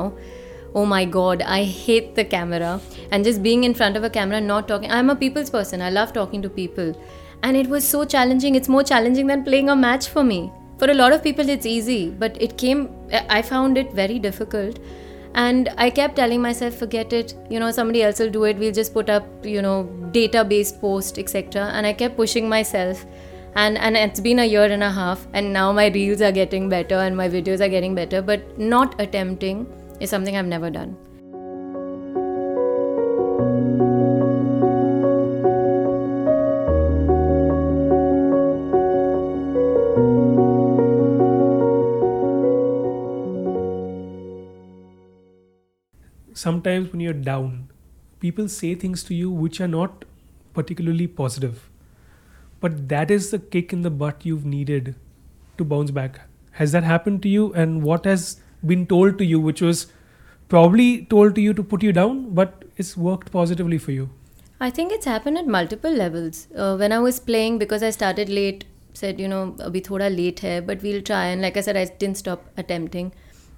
Oh 0.82 0.86
my 0.92 1.00
god, 1.16 1.42
I 1.56 1.64
hate 1.64 2.12
the 2.20 2.26
camera 2.36 2.74
and 3.12 3.30
just 3.30 3.42
being 3.48 3.64
in 3.70 3.74
front 3.82 3.98
of 4.02 4.04
a 4.04 4.12
camera, 4.20 4.42
not 4.52 4.68
talking. 4.74 4.92
I'm 5.00 5.10
a 5.16 5.16
people's 5.24 5.50
person. 5.56 5.82
I 5.88 5.90
love 5.98 6.14
talking 6.20 6.46
to 6.48 6.54
people. 6.60 6.94
And 7.42 7.64
it 7.64 7.74
was 7.78 7.90
so 7.96 8.04
challenging. 8.18 8.60
It's 8.62 8.72
more 8.78 8.84
challenging 8.94 9.34
than 9.34 9.44
playing 9.50 9.74
a 9.76 9.76
match 9.88 10.10
for 10.18 10.24
me. 10.34 10.40
For 10.78 10.92
a 10.92 10.94
lot 10.94 11.14
of 11.14 11.24
people, 11.24 11.48
it's 11.50 11.66
easy, 11.66 12.10
but 12.10 12.42
it 12.42 12.58
came, 12.58 12.90
I 13.30 13.42
found 13.42 13.78
it 13.78 13.94
very 13.94 14.20
difficult. 14.20 14.80
And 15.34 15.70
I 15.78 15.90
kept 15.90 16.16
telling 16.16 16.42
myself, 16.42 16.76
forget 16.76 17.12
it, 17.12 17.36
you 17.50 17.60
know, 17.60 17.72
somebody 17.72 18.04
else 18.04 18.20
will 18.20 18.30
do 18.30 18.46
it. 18.46 18.58
We'll 18.58 18.74
just 18.74 18.94
put 18.94 19.10
up, 19.10 19.26
you 19.46 19.62
know, 19.62 19.90
database 20.12 20.80
post, 20.80 21.20
etc. 21.20 21.72
And 21.74 21.86
I 21.86 21.94
kept 21.94 22.16
pushing 22.16 22.48
myself. 22.48 23.06
And, 23.56 23.78
and 23.78 23.96
it's 23.96 24.20
been 24.20 24.40
a 24.40 24.46
year 24.46 24.66
and 24.66 24.84
a 24.84 24.92
half, 24.92 25.28
and 25.34 25.54
now 25.54 25.72
my 25.72 25.88
reels 25.88 26.22
are 26.22 26.32
getting 26.34 26.68
better 26.68 26.96
and 26.96 27.16
my 27.16 27.30
videos 27.30 27.62
are 27.62 27.70
getting 27.70 27.96
better, 27.96 28.22
but 28.22 28.60
not 28.60 29.00
attempting 29.00 29.66
is 30.02 30.10
something 30.10 30.36
I've 30.36 30.46
never 30.46 30.70
done. 30.70 30.98
Sometimes 46.38 46.92
when 46.92 47.00
you're 47.00 47.14
down, 47.14 47.70
people 48.20 48.50
say 48.50 48.76
things 48.76 49.04
to 49.06 49.16
you 49.16 49.32
which 49.32 49.62
are 49.62 49.70
not 49.70 50.04
particularly 50.54 51.08
positive. 51.08 51.70
But 52.60 52.90
that 52.90 53.10
is 53.10 53.32
the 53.32 53.40
kick 53.40 53.72
in 53.72 53.84
the 53.84 53.90
butt 53.90 54.26
you've 54.26 54.44
needed 54.46 54.96
to 55.58 55.64
bounce 55.64 55.92
back. 55.92 56.20
Has 56.52 56.74
that 56.74 56.84
happened 56.84 57.22
to 57.24 57.30
you? 57.30 57.54
And 57.54 57.84
what 57.84 58.04
has 58.04 58.42
been 58.66 58.86
told 58.86 59.18
to 59.20 59.24
you, 59.24 59.40
which 59.40 59.62
was 59.62 59.88
probably 60.50 61.06
told 61.06 61.36
to 61.36 61.42
you 61.42 61.54
to 61.54 61.64
put 61.64 61.82
you 61.82 61.94
down, 61.94 62.34
but 62.36 62.66
it's 62.76 62.98
worked 62.98 63.32
positively 63.32 63.78
for 63.78 63.94
you? 63.94 64.10
I 64.60 64.70
think 64.70 64.92
it's 64.92 65.06
happened 65.06 65.38
at 65.38 65.48
multiple 65.48 65.92
levels. 65.92 66.48
Uh, 66.54 66.76
when 66.76 66.92
I 66.92 67.00
was 67.00 67.18
playing, 67.18 67.60
because 67.60 67.82
I 67.82 67.92
started 67.92 68.28
late, 68.28 68.66
said, 68.94 69.22
you 69.22 69.30
know, 69.30 69.56
abhi 69.60 69.82
thoda 69.82 70.14
late 70.14 70.42
hai, 70.42 70.60
but 70.60 70.82
we'll 70.82 71.02
try. 71.02 71.28
And 71.28 71.42
like 71.42 71.56
I 71.56 71.62
said, 71.62 71.78
I 71.78 71.86
didn't 71.86 72.18
stop 72.18 72.46
attempting. 72.58 73.14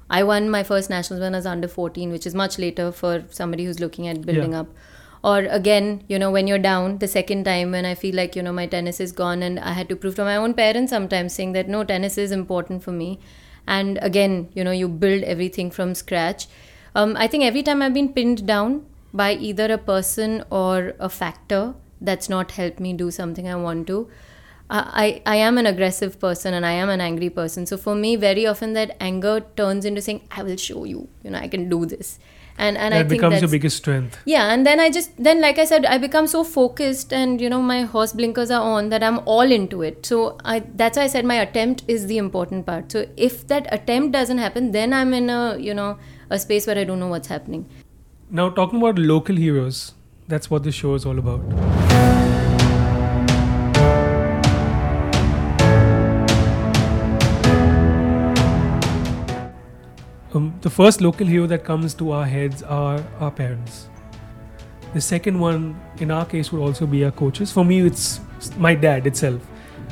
I 0.09 0.23
won 0.23 0.49
my 0.49 0.63
first 0.63 0.89
nationals 0.89 1.21
when 1.21 1.33
I 1.35 1.37
was 1.37 1.45
under 1.45 1.67
14, 1.67 2.11
which 2.11 2.25
is 2.25 2.33
much 2.33 2.57
later 2.57 2.91
for 2.91 3.23
somebody 3.29 3.65
who's 3.65 3.79
looking 3.79 4.07
at 4.07 4.25
building 4.25 4.53
Yeah. 4.53 4.61
up. 4.61 4.67
Or 5.23 5.39
again, 5.39 6.03
you 6.07 6.17
know, 6.19 6.31
when 6.31 6.47
you're 6.47 6.59
down 6.59 6.99
the 6.99 7.07
second 7.07 7.43
time, 7.45 7.71
when 7.71 7.85
I 7.85 7.95
feel 7.95 8.15
like, 8.15 8.35
you 8.35 8.43
know, 8.43 8.53
my 8.53 8.67
tennis 8.67 8.99
is 8.99 9.11
gone, 9.11 9.41
and 9.43 9.59
I 9.59 9.73
had 9.73 9.89
to 9.89 9.95
prove 9.95 10.15
to 10.15 10.23
my 10.23 10.35
own 10.35 10.53
parents 10.53 10.91
sometimes 10.91 11.33
saying 11.33 11.51
that 11.53 11.67
no, 11.67 11.83
tennis 11.83 12.17
is 12.17 12.31
important 12.31 12.83
for 12.83 12.91
me. 12.91 13.19
And 13.67 13.99
again, 14.01 14.49
you 14.53 14.63
know, 14.63 14.71
you 14.71 14.87
build 14.87 15.23
everything 15.23 15.71
from 15.71 15.95
scratch. 15.95 16.47
Um, 16.95 17.15
I 17.17 17.27
think 17.27 17.43
every 17.43 17.63
time 17.63 17.81
I've 17.81 17.93
been 17.93 18.13
pinned 18.13 18.45
down 18.47 18.85
by 19.13 19.33
either 19.33 19.71
a 19.73 19.77
person 19.77 20.43
or 20.49 20.93
a 20.99 21.09
factor 21.09 21.73
that's 21.99 22.29
not 22.29 22.51
helped 22.51 22.79
me 22.79 22.93
do 22.93 23.11
something 23.11 23.47
I 23.49 23.55
want 23.55 23.87
to, 23.87 24.07
I, 24.69 25.21
I 25.25 25.37
am 25.37 25.57
an 25.57 25.65
aggressive 25.65 26.19
person 26.19 26.53
and 26.53 26.65
I 26.65 26.71
am 26.71 26.89
an 26.89 26.99
angry 26.99 27.29
person. 27.29 27.65
So 27.65 27.77
for 27.77 27.95
me, 27.95 28.15
very 28.15 28.45
often 28.45 28.73
that 28.73 28.97
anger 28.99 29.39
turns 29.55 29.85
into 29.85 30.01
saying, 30.01 30.27
I 30.31 30.43
will 30.43 30.57
show 30.57 30.83
you, 30.83 31.07
you 31.23 31.31
know, 31.31 31.39
I 31.39 31.47
can 31.47 31.69
do 31.69 31.85
this. 31.85 32.19
And, 32.59 32.75
and 32.75 32.93
I 32.93 32.99
think 32.99 33.09
becomes 33.09 33.39
your 33.39 33.51
biggest 33.51 33.77
strength. 33.77 34.17
yeah, 34.25 34.51
and 34.51 34.65
then 34.65 34.79
I 34.79 34.89
just 34.89 35.11
then 35.23 35.41
like 35.41 35.59
I 35.59 35.65
said, 35.65 35.85
I 35.85 35.99
become 35.99 36.25
so 36.25 36.43
focused, 36.43 37.13
and 37.13 37.39
you 37.39 37.51
know 37.51 37.61
my 37.61 37.83
horse 37.83 38.13
blinkers 38.13 38.49
are 38.49 38.63
on 38.63 38.89
that 38.89 39.03
I'm 39.03 39.19
all 39.25 39.51
into 39.51 39.83
it. 39.83 40.07
So 40.07 40.39
I 40.43 40.63
that's 40.73 40.97
why 40.97 41.03
I 41.03 41.07
said 41.07 41.23
my 41.23 41.35
attempt 41.35 41.83
is 41.87 42.07
the 42.07 42.17
important 42.17 42.65
part. 42.65 42.91
So 42.91 43.05
if 43.15 43.45
that 43.49 43.71
attempt 43.71 44.13
doesn't 44.13 44.39
happen, 44.39 44.71
then 44.71 44.91
I'm 44.91 45.13
in 45.13 45.29
a 45.29 45.55
you 45.59 45.75
know 45.75 45.99
a 46.31 46.39
space 46.39 46.65
where 46.65 46.79
I 46.79 46.83
don't 46.83 46.99
know 46.99 47.09
what's 47.09 47.27
happening. 47.27 47.69
Now, 48.31 48.49
talking 48.49 48.79
about 48.79 48.97
local 48.97 49.35
heroes, 49.35 49.93
that's 50.27 50.49
what 50.49 50.63
this 50.63 50.73
show 50.73 50.95
is 50.95 51.05
all 51.05 51.19
about. 51.19 51.86
The 60.67 60.71
first 60.71 60.99
local 60.99 61.25
hero 61.25 61.47
that 61.47 61.63
comes 61.63 61.93
to 61.93 62.11
our 62.11 62.25
heads 62.25 62.61
are 62.61 63.01
our 63.21 63.31
parents. 63.31 63.87
The 64.93 64.99
second 64.99 65.39
one, 65.39 65.79
in 65.99 66.11
our 66.11 66.25
case, 66.25 66.51
would 66.51 66.59
also 66.61 66.85
be 66.85 67.05
our 67.05 67.11
coaches. 67.11 67.53
For 67.53 67.63
me, 67.63 67.79
it's 67.89 68.19
my 68.57 68.75
dad 68.75 69.07
itself. 69.07 69.41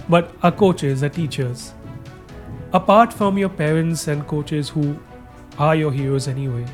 But 0.09 0.33
our 0.43 0.51
coaches, 0.51 1.01
our 1.01 1.07
teachers. 1.07 1.73
Apart 2.73 3.13
from 3.13 3.37
your 3.37 3.47
parents 3.47 4.09
and 4.09 4.27
coaches 4.27 4.67
who 4.67 4.99
are 5.57 5.77
your 5.77 5.93
heroes 5.93 6.27
anyway, 6.27 6.65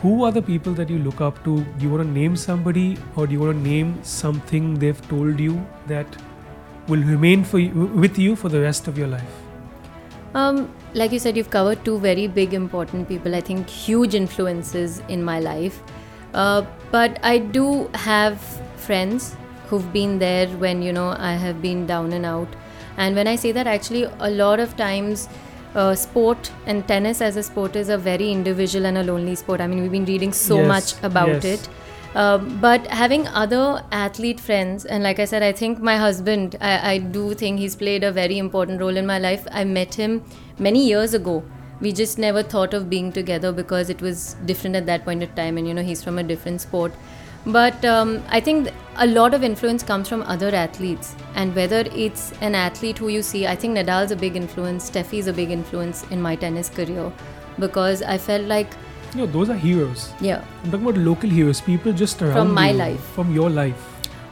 who 0.00 0.24
are 0.24 0.32
the 0.32 0.40
people 0.40 0.72
that 0.80 0.88
you 0.88 0.98
look 0.98 1.20
up 1.20 1.44
to? 1.44 1.60
Do 1.62 1.84
you 1.84 1.90
want 1.90 2.04
to 2.04 2.10
name 2.10 2.36
somebody 2.36 2.96
or 3.16 3.26
do 3.26 3.34
you 3.34 3.40
want 3.40 3.62
to 3.62 3.68
name 3.70 4.02
something 4.02 4.78
they've 4.78 5.08
told 5.10 5.38
you 5.38 5.60
that 5.88 6.06
will 6.86 7.02
remain 7.02 7.44
for 7.44 7.58
you, 7.58 7.70
with 8.06 8.18
you 8.18 8.34
for 8.34 8.48
the 8.48 8.62
rest 8.62 8.88
of 8.88 8.96
your 8.96 9.08
life? 9.08 9.42
Um, 10.32 10.72
like 10.94 11.12
you 11.12 11.18
said, 11.18 11.36
you've 11.36 11.50
covered 11.50 11.84
two 11.84 11.98
very 11.98 12.26
big, 12.26 12.54
important 12.54 13.08
people. 13.08 13.34
I 13.34 13.40
think 13.40 13.68
huge 13.68 14.14
influences 14.14 15.00
in 15.08 15.22
my 15.22 15.40
life. 15.40 15.82
Uh, 16.34 16.64
but 16.90 17.18
I 17.22 17.38
do 17.38 17.88
have 17.94 18.40
friends 18.76 19.36
who've 19.68 19.92
been 19.92 20.18
there 20.18 20.46
when 20.48 20.82
you 20.82 20.92
know 20.92 21.14
I 21.18 21.32
have 21.32 21.60
been 21.60 21.86
down 21.86 22.12
and 22.12 22.24
out. 22.24 22.48
And 22.96 23.14
when 23.14 23.28
I 23.28 23.36
say 23.36 23.52
that, 23.52 23.66
actually, 23.66 24.04
a 24.18 24.30
lot 24.30 24.60
of 24.60 24.76
times, 24.76 25.28
uh, 25.74 25.94
sport 25.94 26.50
and 26.66 26.86
tennis 26.88 27.20
as 27.20 27.36
a 27.36 27.42
sport 27.42 27.76
is 27.76 27.88
a 27.88 27.98
very 27.98 28.30
individual 28.32 28.86
and 28.86 28.98
a 28.98 29.02
lonely 29.02 29.34
sport. 29.34 29.60
I 29.60 29.66
mean, 29.66 29.82
we've 29.82 29.92
been 29.92 30.06
reading 30.06 30.32
so 30.32 30.56
Yes, 30.56 30.68
much 30.68 31.02
about 31.04 31.28
yes. 31.28 31.44
it. 31.44 31.68
Um, 32.14 32.58
but 32.60 32.86
having 32.86 33.28
other 33.28 33.84
athlete 33.92 34.40
friends, 34.40 34.84
and 34.84 35.02
like 35.04 35.18
I 35.18 35.24
said, 35.24 35.42
I 35.42 35.52
think 35.52 35.78
my 35.80 35.96
husband, 35.96 36.56
I, 36.60 36.92
I 36.92 36.98
do 36.98 37.34
think 37.34 37.58
he's 37.58 37.76
played 37.76 38.02
a 38.02 38.10
very 38.10 38.38
important 38.38 38.80
role 38.80 38.96
in 38.96 39.06
my 39.06 39.18
life. 39.18 39.46
I 39.50 39.64
met 39.64 39.94
him 39.94 40.24
many 40.58 40.86
years 40.86 41.14
ago. 41.14 41.44
We 41.80 41.92
just 41.92 42.18
never 42.18 42.42
thought 42.42 42.74
of 42.74 42.90
being 42.90 43.12
together 43.12 43.52
because 43.52 43.88
it 43.88 44.00
was 44.00 44.34
different 44.46 44.74
at 44.74 44.86
that 44.86 45.04
point 45.04 45.22
of 45.22 45.34
time, 45.34 45.58
and 45.58 45.68
you 45.68 45.74
know, 45.74 45.82
he's 45.82 46.02
from 46.02 46.18
a 46.18 46.22
different 46.22 46.60
sport. 46.60 46.92
But 47.46 47.84
um, 47.84 48.22
I 48.30 48.40
think 48.40 48.68
a 48.96 49.06
lot 49.06 49.32
of 49.32 49.44
influence 49.44 49.82
comes 49.82 50.08
from 50.08 50.22
other 50.22 50.48
athletes, 50.48 51.14
and 51.34 51.54
whether 51.54 51.84
it's 51.94 52.32
an 52.40 52.54
athlete 52.54 52.98
who 52.98 53.08
you 53.08 53.22
see, 53.22 53.46
I 53.46 53.54
think 53.54 53.76
Nadal's 53.76 54.10
a 54.10 54.16
big 54.16 54.34
influence, 54.34 54.90
Steffi's 54.90 55.28
a 55.28 55.32
big 55.32 55.50
influence 55.50 56.04
in 56.10 56.20
my 56.20 56.34
tennis 56.34 56.68
career, 56.68 57.12
because 57.58 58.02
I 58.02 58.18
felt 58.18 58.46
like, 58.46 58.68
You 59.14 59.20
know, 59.20 59.26
those 59.26 59.48
are 59.50 59.54
heroes. 59.56 60.12
yeah, 60.20 60.44
I'm 60.64 60.70
talking 60.70 60.86
about 60.86 61.00
local 61.00 61.30
heroes, 61.30 61.60
people 61.60 61.92
just 61.92 62.20
around 62.22 62.34
From 62.34 62.54
my 62.54 62.70
you, 62.70 62.76
life. 62.76 63.00
from 63.14 63.34
your 63.34 63.48
life. 63.50 63.84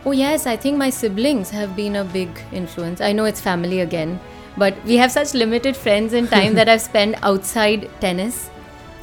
Oh, 0.05 0.13
yes, 0.13 0.47
I 0.47 0.57
think 0.57 0.77
my 0.79 0.91
siblings 0.91 1.51
have 1.51 1.75
been 1.75 1.97
a 1.97 2.05
big 2.05 2.29
influence. 2.53 3.01
I 3.01 3.13
know 3.13 3.25
it's 3.25 3.41
family 3.41 3.81
again, 3.81 4.21
but 4.57 4.77
we 4.85 4.97
have 4.99 5.11
such 5.11 5.35
limited 5.35 5.77
friends 5.77 6.13
and 6.13 6.29
time 6.31 6.55
that 6.61 6.69
I've 6.69 6.83
spent 6.83 7.17
outside 7.23 7.89
tennis 8.01 8.51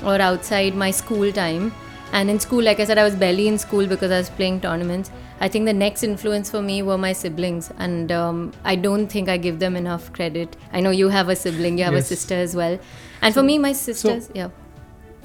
or 0.06 0.22
outside 0.22 0.76
my 0.76 0.92
school 0.92 1.32
time. 1.32 1.74
And 2.14 2.30
in 2.30 2.40
school, 2.40 2.64
like 2.64 2.80
I 2.80 2.86
said, 2.86 3.00
I 3.00 3.04
was 3.04 3.16
barely 3.16 3.48
in 3.48 3.58
school 3.58 3.88
because 3.88 4.12
I 4.12 4.18
was 4.20 4.30
playing 4.30 4.62
tournaments. 4.62 5.10
I 5.42 5.48
think 5.50 5.66
the 5.66 5.74
next 5.74 6.04
influence 6.04 6.50
for 6.52 6.62
me 6.62 6.84
were 6.84 6.98
my 6.98 7.12
siblings, 7.12 7.72
and 7.80 8.12
um, 8.12 8.54
I 8.64 8.76
don't 8.76 9.08
think 9.08 9.28
I 9.28 9.38
give 9.38 9.58
them 9.60 9.76
enough 9.76 10.14
credit. 10.14 10.56
I 10.72 10.80
know 10.80 10.92
you 10.92 11.10
have 11.10 11.28
a 11.30 11.36
sibling, 11.36 11.80
you 11.80 11.84
have 11.86 11.94
Yes. 11.96 12.06
a 12.12 12.16
sister 12.16 12.36
as 12.36 12.56
well. 12.56 12.78
And 13.22 13.34
for 13.34 13.42
me, 13.42 13.58
my 13.58 13.74
sisters, 13.74 14.30
yeah, 14.36 14.50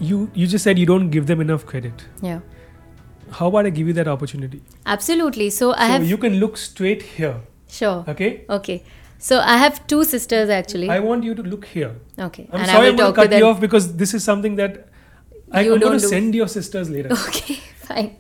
You 0.00 0.30
you 0.34 0.46
just 0.46 0.64
said 0.64 0.78
you 0.78 0.86
don't 0.86 1.10
give 1.10 1.26
them 1.26 1.40
enough 1.40 1.66
credit. 1.66 2.04
yeah, 2.22 2.40
How 3.38 3.48
about 3.48 3.66
I 3.66 3.70
give 3.70 3.86
you 3.88 3.94
that 3.94 4.08
opportunity? 4.08 4.60
absolutely. 4.86 5.50
So 5.50 5.72
I 5.72 5.86
so 5.86 5.92
have, 5.92 6.04
you 6.10 6.18
can 6.18 6.38
look 6.40 6.56
straight 6.56 7.02
here, 7.16 7.34
sure, 7.68 8.04
okay? 8.08 8.44
okay. 8.58 8.82
So 9.18 9.40
I 9.40 9.56
have 9.58 9.80
two 9.88 10.04
sisters 10.04 10.48
actually. 10.48 10.88
I 10.88 11.00
want 11.00 11.24
you 11.24 11.34
to 11.34 11.42
look 11.42 11.64
here. 11.64 11.90
okay, 12.26 12.48
I'm 12.52 12.60
and 12.60 12.70
sorry 12.70 12.88
I'm 12.88 12.96
going 12.96 13.12
to 13.14 13.20
cut 13.22 13.32
you 13.38 13.46
off 13.46 13.60
because 13.60 13.96
this 13.96 14.14
is 14.14 14.22
something 14.22 14.54
that 14.56 14.88
I, 15.50 15.60
I'm 15.62 15.80
going 15.80 15.98
to 15.98 16.00
send 16.00 16.34
your 16.34 16.46
sisters 16.48 16.88
later. 16.90 17.08
Okay, 17.28 17.56
fine. 17.88 18.16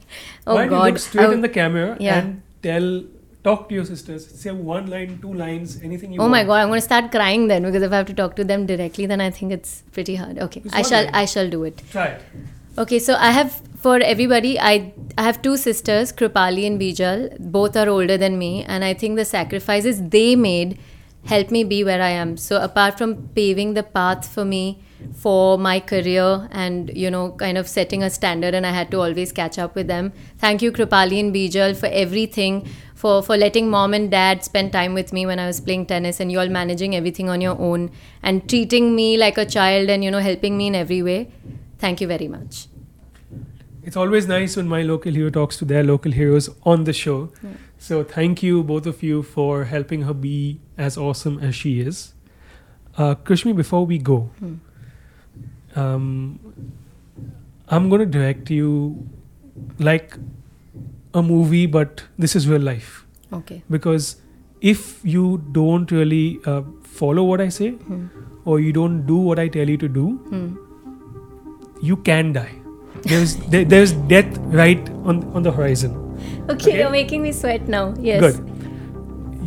Oh 0.46 0.54
Why 0.56 0.62
don't 0.62 0.70
God. 0.70 0.84
you 0.86 0.90
look 0.92 0.98
straight 0.98 1.28
I- 1.28 1.32
in 1.34 1.42
the 1.42 1.48
camera 1.60 1.96
Yeah. 2.00 2.18
and 2.18 2.42
tell, 2.62 3.02
talk 3.44 3.68
to 3.68 3.74
your 3.74 3.84
sisters. 3.84 4.26
Say 4.26 4.50
one 4.50 4.88
line, 4.90 5.18
two 5.22 5.32
lines, 5.32 5.80
anything 5.82 6.12
you 6.12 6.20
oh 6.20 6.24
want. 6.24 6.30
oh 6.30 6.32
want. 6.32 6.32
my 6.32 6.44
God, 6.44 6.62
I'm 6.62 6.68
going 6.68 6.78
to 6.80 6.84
start 6.84 7.10
crying 7.10 7.48
then 7.48 7.62
because 7.62 7.82
if 7.82 7.92
I 7.92 7.96
have 7.96 8.06
to 8.06 8.14
talk 8.14 8.36
to 8.36 8.44
them 8.44 8.66
directly, 8.66 9.06
then 9.06 9.20
I 9.20 9.30
think 9.30 9.52
it's 9.52 9.82
pretty 9.92 10.16
hard. 10.16 10.38
Okay, 10.38 10.60
Just 10.60 10.74
I 10.74 10.82
shall. 10.82 11.04
line. 11.04 11.14
I 11.14 11.24
shall 11.24 11.48
do 11.48 11.64
it. 11.64 11.82
Try 11.90 12.06
it. 12.06 12.22
Okay, 12.76 12.98
so 12.98 13.14
I 13.14 13.30
have 13.32 13.60
for 13.76 13.98
everybody. 14.00 14.58
I 14.58 14.92
I 15.16 15.22
have 15.22 15.42
two 15.42 15.56
sisters, 15.56 16.12
Kripali 16.12 16.66
and 16.66 16.80
Bijal. 16.80 17.38
Both 17.38 17.76
are 17.76 17.88
older 17.88 18.16
than 18.16 18.38
me, 18.38 18.64
and 18.64 18.84
I 18.84 18.94
think 18.94 19.16
the 19.16 19.24
sacrifices 19.24 20.02
they 20.16 20.36
made 20.36 20.78
helped 21.24 21.50
me 21.50 21.64
be 21.64 21.82
where 21.84 22.00
I 22.02 22.10
am. 22.10 22.36
So 22.36 22.60
apart 22.60 22.98
from 22.98 23.28
paving 23.40 23.74
the 23.74 23.82
path 23.82 24.28
for 24.28 24.44
me 24.44 24.80
for 25.14 25.58
my 25.58 25.78
career 25.78 26.48
and 26.50 26.90
you 26.96 27.10
know 27.10 27.30
kind 27.32 27.56
of 27.58 27.68
setting 27.68 28.02
a 28.02 28.10
standard 28.10 28.54
and 28.54 28.66
I 28.66 28.70
had 28.70 28.90
to 28.92 29.00
always 29.00 29.32
catch 29.32 29.58
up 29.58 29.74
with 29.74 29.86
them. 29.86 30.12
Thank 30.38 30.62
you 30.62 30.72
Kripali 30.72 31.20
and 31.20 31.32
Bijal 31.34 31.76
for 31.76 31.86
everything 31.86 32.68
for 33.02 33.22
for 33.26 33.36
letting 33.42 33.68
mom 33.72 33.94
and 33.98 34.10
dad 34.14 34.44
spend 34.44 34.72
time 34.76 34.94
with 35.00 35.12
me 35.18 35.24
when 35.30 35.38
I 35.42 35.46
was 35.46 35.60
playing 35.66 35.86
tennis 35.92 36.20
and 36.24 36.32
you 36.32 36.40
all 36.44 36.48
managing 36.56 36.96
everything 37.00 37.28
on 37.34 37.44
your 37.46 37.56
own 37.68 37.90
and 38.22 38.48
treating 38.52 38.94
me 38.96 39.06
like 39.16 39.38
a 39.38 39.46
child 39.58 39.94
and 39.96 40.02
you 40.08 40.10
know 40.10 40.24
helping 40.30 40.56
me 40.62 40.66
in 40.72 40.74
every 40.74 41.02
way. 41.10 41.18
Thank 41.78 42.00
you 42.00 42.08
very 42.12 42.28
much. 42.28 42.66
It's 43.84 43.96
always 43.96 44.26
nice 44.28 44.56
when 44.60 44.68
my 44.68 44.82
local 44.82 45.12
hero 45.18 45.30
talks 45.30 45.56
to 45.58 45.64
their 45.64 45.84
local 45.90 46.12
heroes 46.12 46.48
on 46.72 46.84
the 46.84 46.92
show. 46.92 47.30
So 47.78 48.02
thank 48.04 48.42
you, 48.42 48.62
both 48.70 48.86
of 48.86 49.02
you, 49.02 49.22
for 49.22 49.64
helping 49.64 50.02
her 50.02 50.12
be 50.12 50.60
as 50.76 50.98
awesome 50.98 51.38
as 51.38 51.54
she 51.54 51.80
is. 51.80 52.12
Uh, 52.96 53.14
Krishmi, 53.14 53.54
before 53.60 53.86
we 53.86 53.98
go, 53.98 54.18
Hmm. 54.40 54.54
um, 55.84 56.40
I'm 57.68 57.88
going 57.88 58.00
to 58.00 58.10
direct 58.18 58.50
you 58.50 59.08
like 59.78 60.18
a 61.14 61.22
movie, 61.22 61.66
but 61.66 62.02
this 62.18 62.34
is 62.36 62.48
real 62.48 62.60
life. 62.60 63.04
Okay. 63.32 63.62
Because 63.70 64.16
if 64.60 65.00
you 65.04 65.42
don't 65.52 65.90
really 65.90 66.38
uh, 66.46 66.62
follow 66.82 67.22
what 67.24 67.40
I 67.40 67.48
say, 67.48 67.70
Hmm. 67.70 68.06
or 68.44 68.60
you 68.60 68.72
don't 68.72 69.06
do 69.06 69.16
what 69.16 69.38
I 69.38 69.48
tell 69.48 69.68
you 69.68 69.76
to 69.84 69.88
do, 69.88 70.06
Hmm. 70.30 70.48
you 71.90 71.96
can 72.10 72.32
die. 72.32 72.54
There's 73.02 73.36
there, 73.54 73.64
there's 73.64 73.92
death 74.12 74.38
right 74.60 74.88
on 75.04 75.20
on 75.34 75.42
the 75.48 75.52
horizon. 75.58 75.92
Okay, 75.98 76.54
Okay. 76.54 76.78
you're 76.78 76.90
making 76.94 77.22
me 77.26 77.32
sweat 77.40 77.68
now. 77.74 77.82
Yes. 78.08 78.20
Good. 78.24 78.40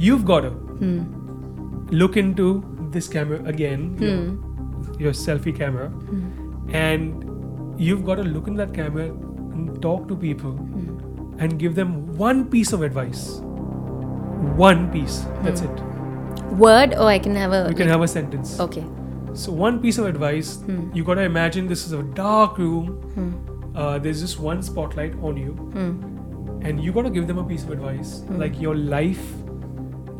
You've 0.10 0.24
got 0.34 0.42
to 0.50 0.52
Hmm. 0.84 1.02
look 2.04 2.16
into 2.22 2.46
this 2.94 3.08
camera 3.16 3.40
again, 3.54 3.84
your, 4.00 4.16
your 5.08 5.12
selfie 5.24 5.56
camera, 5.58 5.90
and 6.86 7.26
you've 7.88 8.06
got 8.06 8.16
to 8.22 8.24
look 8.24 8.48
in 8.48 8.56
that 8.62 8.74
camera 8.74 9.06
and 9.10 9.82
talk 9.82 10.08
to 10.14 10.16
people. 10.24 10.56
And 11.42 11.60
give 11.60 11.76
them 11.76 11.94
one 12.18 12.46
piece 12.56 12.72
of 12.72 12.82
advice. 12.88 13.24
One 14.64 14.92
piece. 14.92 15.20
That's 15.44 15.62
it. 15.62 15.82
Word 16.66 16.94
or 16.94 17.08
I 17.08 17.20
can 17.20 17.36
have 17.36 17.52
a. 17.52 17.68
You 17.70 17.76
can 17.76 17.88
have 17.88 18.02
a 18.02 18.08
sentence. 18.08 18.60
Okay. 18.60 18.86
So 19.34 19.52
one 19.52 19.80
piece 19.82 19.98
of 19.98 20.06
advice. 20.06 20.56
Hmm. 20.70 20.90
You 20.94 21.04
got 21.04 21.16
to 21.16 21.22
imagine 21.24 21.68
this 21.68 21.86
is 21.86 21.94
a 21.94 22.04
dark 22.22 22.58
room. 22.58 22.88
Hmm. 23.18 23.78
Uh, 23.78 23.98
there's 24.00 24.22
just 24.22 24.40
one 24.40 24.62
spotlight 24.72 25.14
on 25.32 25.38
you. 25.46 25.54
Hmm. 25.76 25.92
and 26.70 26.82
you 26.86 26.92
got 26.96 27.06
to 27.06 27.10
give 27.14 27.28
them 27.28 27.38
a 27.42 27.44
piece 27.52 27.62
of 27.68 27.70
advice 27.76 28.10
like 28.42 28.58
your 28.64 28.74
life 28.90 29.22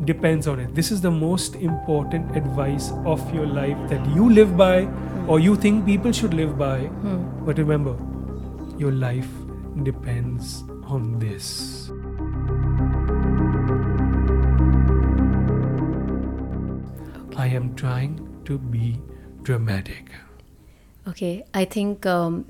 depends 0.08 0.48
on 0.52 0.62
it 0.62 0.72
this 0.78 0.88
is 0.94 1.02
the 1.04 1.10
most 1.18 1.58
important 1.68 2.32
advice 2.40 2.88
of 3.12 3.20
your 3.36 3.44
life 3.58 3.84
that 3.92 4.08
you 4.16 4.24
live 4.38 4.56
by 4.62 4.72
or 5.34 5.38
you 5.44 5.54
think 5.66 5.84
people 5.90 6.16
should 6.20 6.34
live 6.40 6.56
by 6.62 6.72
Hmm. 7.04 7.20
but 7.50 7.62
remember 7.64 7.94
your 8.84 8.90
life 9.04 9.30
depends 9.90 10.50
on 10.96 11.18
this 11.18 11.46
i 17.36 17.46
am 17.60 17.74
trying 17.74 18.14
to 18.44 18.58
be 18.58 18.84
dramatic 19.42 20.12
Okay. 21.06 21.44
I 21.52 21.64
think. 21.64 22.06
Um, 22.06 22.46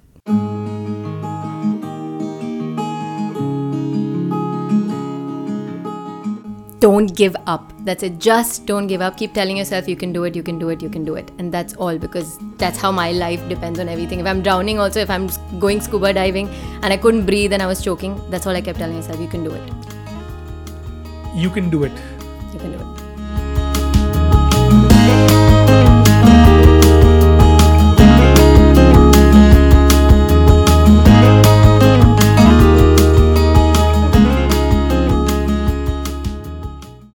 don't 6.81 7.15
give 7.17 7.35
up. 7.47 7.72
That's 7.85 8.05
it. 8.05 8.19
Just 8.21 8.65
don't 8.67 8.87
give 8.87 9.01
up. 9.01 9.17
Keep 9.17 9.35
telling 9.35 9.57
yourself 9.57 9.89
you 9.89 9.97
can 9.97 10.13
do 10.13 10.23
it, 10.25 10.37
you 10.37 10.43
can 10.43 10.59
do 10.59 10.69
it, 10.69 10.81
you 10.81 10.89
can 10.89 11.05
do 11.05 11.17
it. 11.17 11.31
And 11.39 11.53
that's 11.53 11.75
all 11.75 11.99
because 11.99 12.39
that's 12.57 12.79
how 12.79 12.93
my 12.93 13.11
life 13.11 13.47
depends 13.49 13.81
on 13.81 13.89
everything. 13.89 14.21
If 14.21 14.27
I'm 14.27 14.41
drowning, 14.41 14.79
also, 14.79 15.01
if 15.01 15.11
I'm 15.11 15.29
going 15.59 15.81
scuba 15.81 16.13
diving 16.13 16.49
and 16.83 16.93
I 16.93 16.97
couldn't 16.97 17.27
breathe 17.27 17.53
and 17.53 17.61
I 17.63 17.67
was 17.67 17.83
choking, 17.83 18.21
that's 18.31 18.47
all 18.47 18.55
I 18.55 18.61
kept 18.61 18.79
telling 18.79 18.95
myself 18.95 19.21
you 19.21 19.29
can 19.29 19.43
do 19.43 19.51
it. 19.51 19.73
you 21.35 21.51
can 21.51 21.71
do 21.71 21.85
it 21.85 21.93
You 22.53 22.59
can 22.59 22.73
do 22.73 22.79
it. 22.79 23.02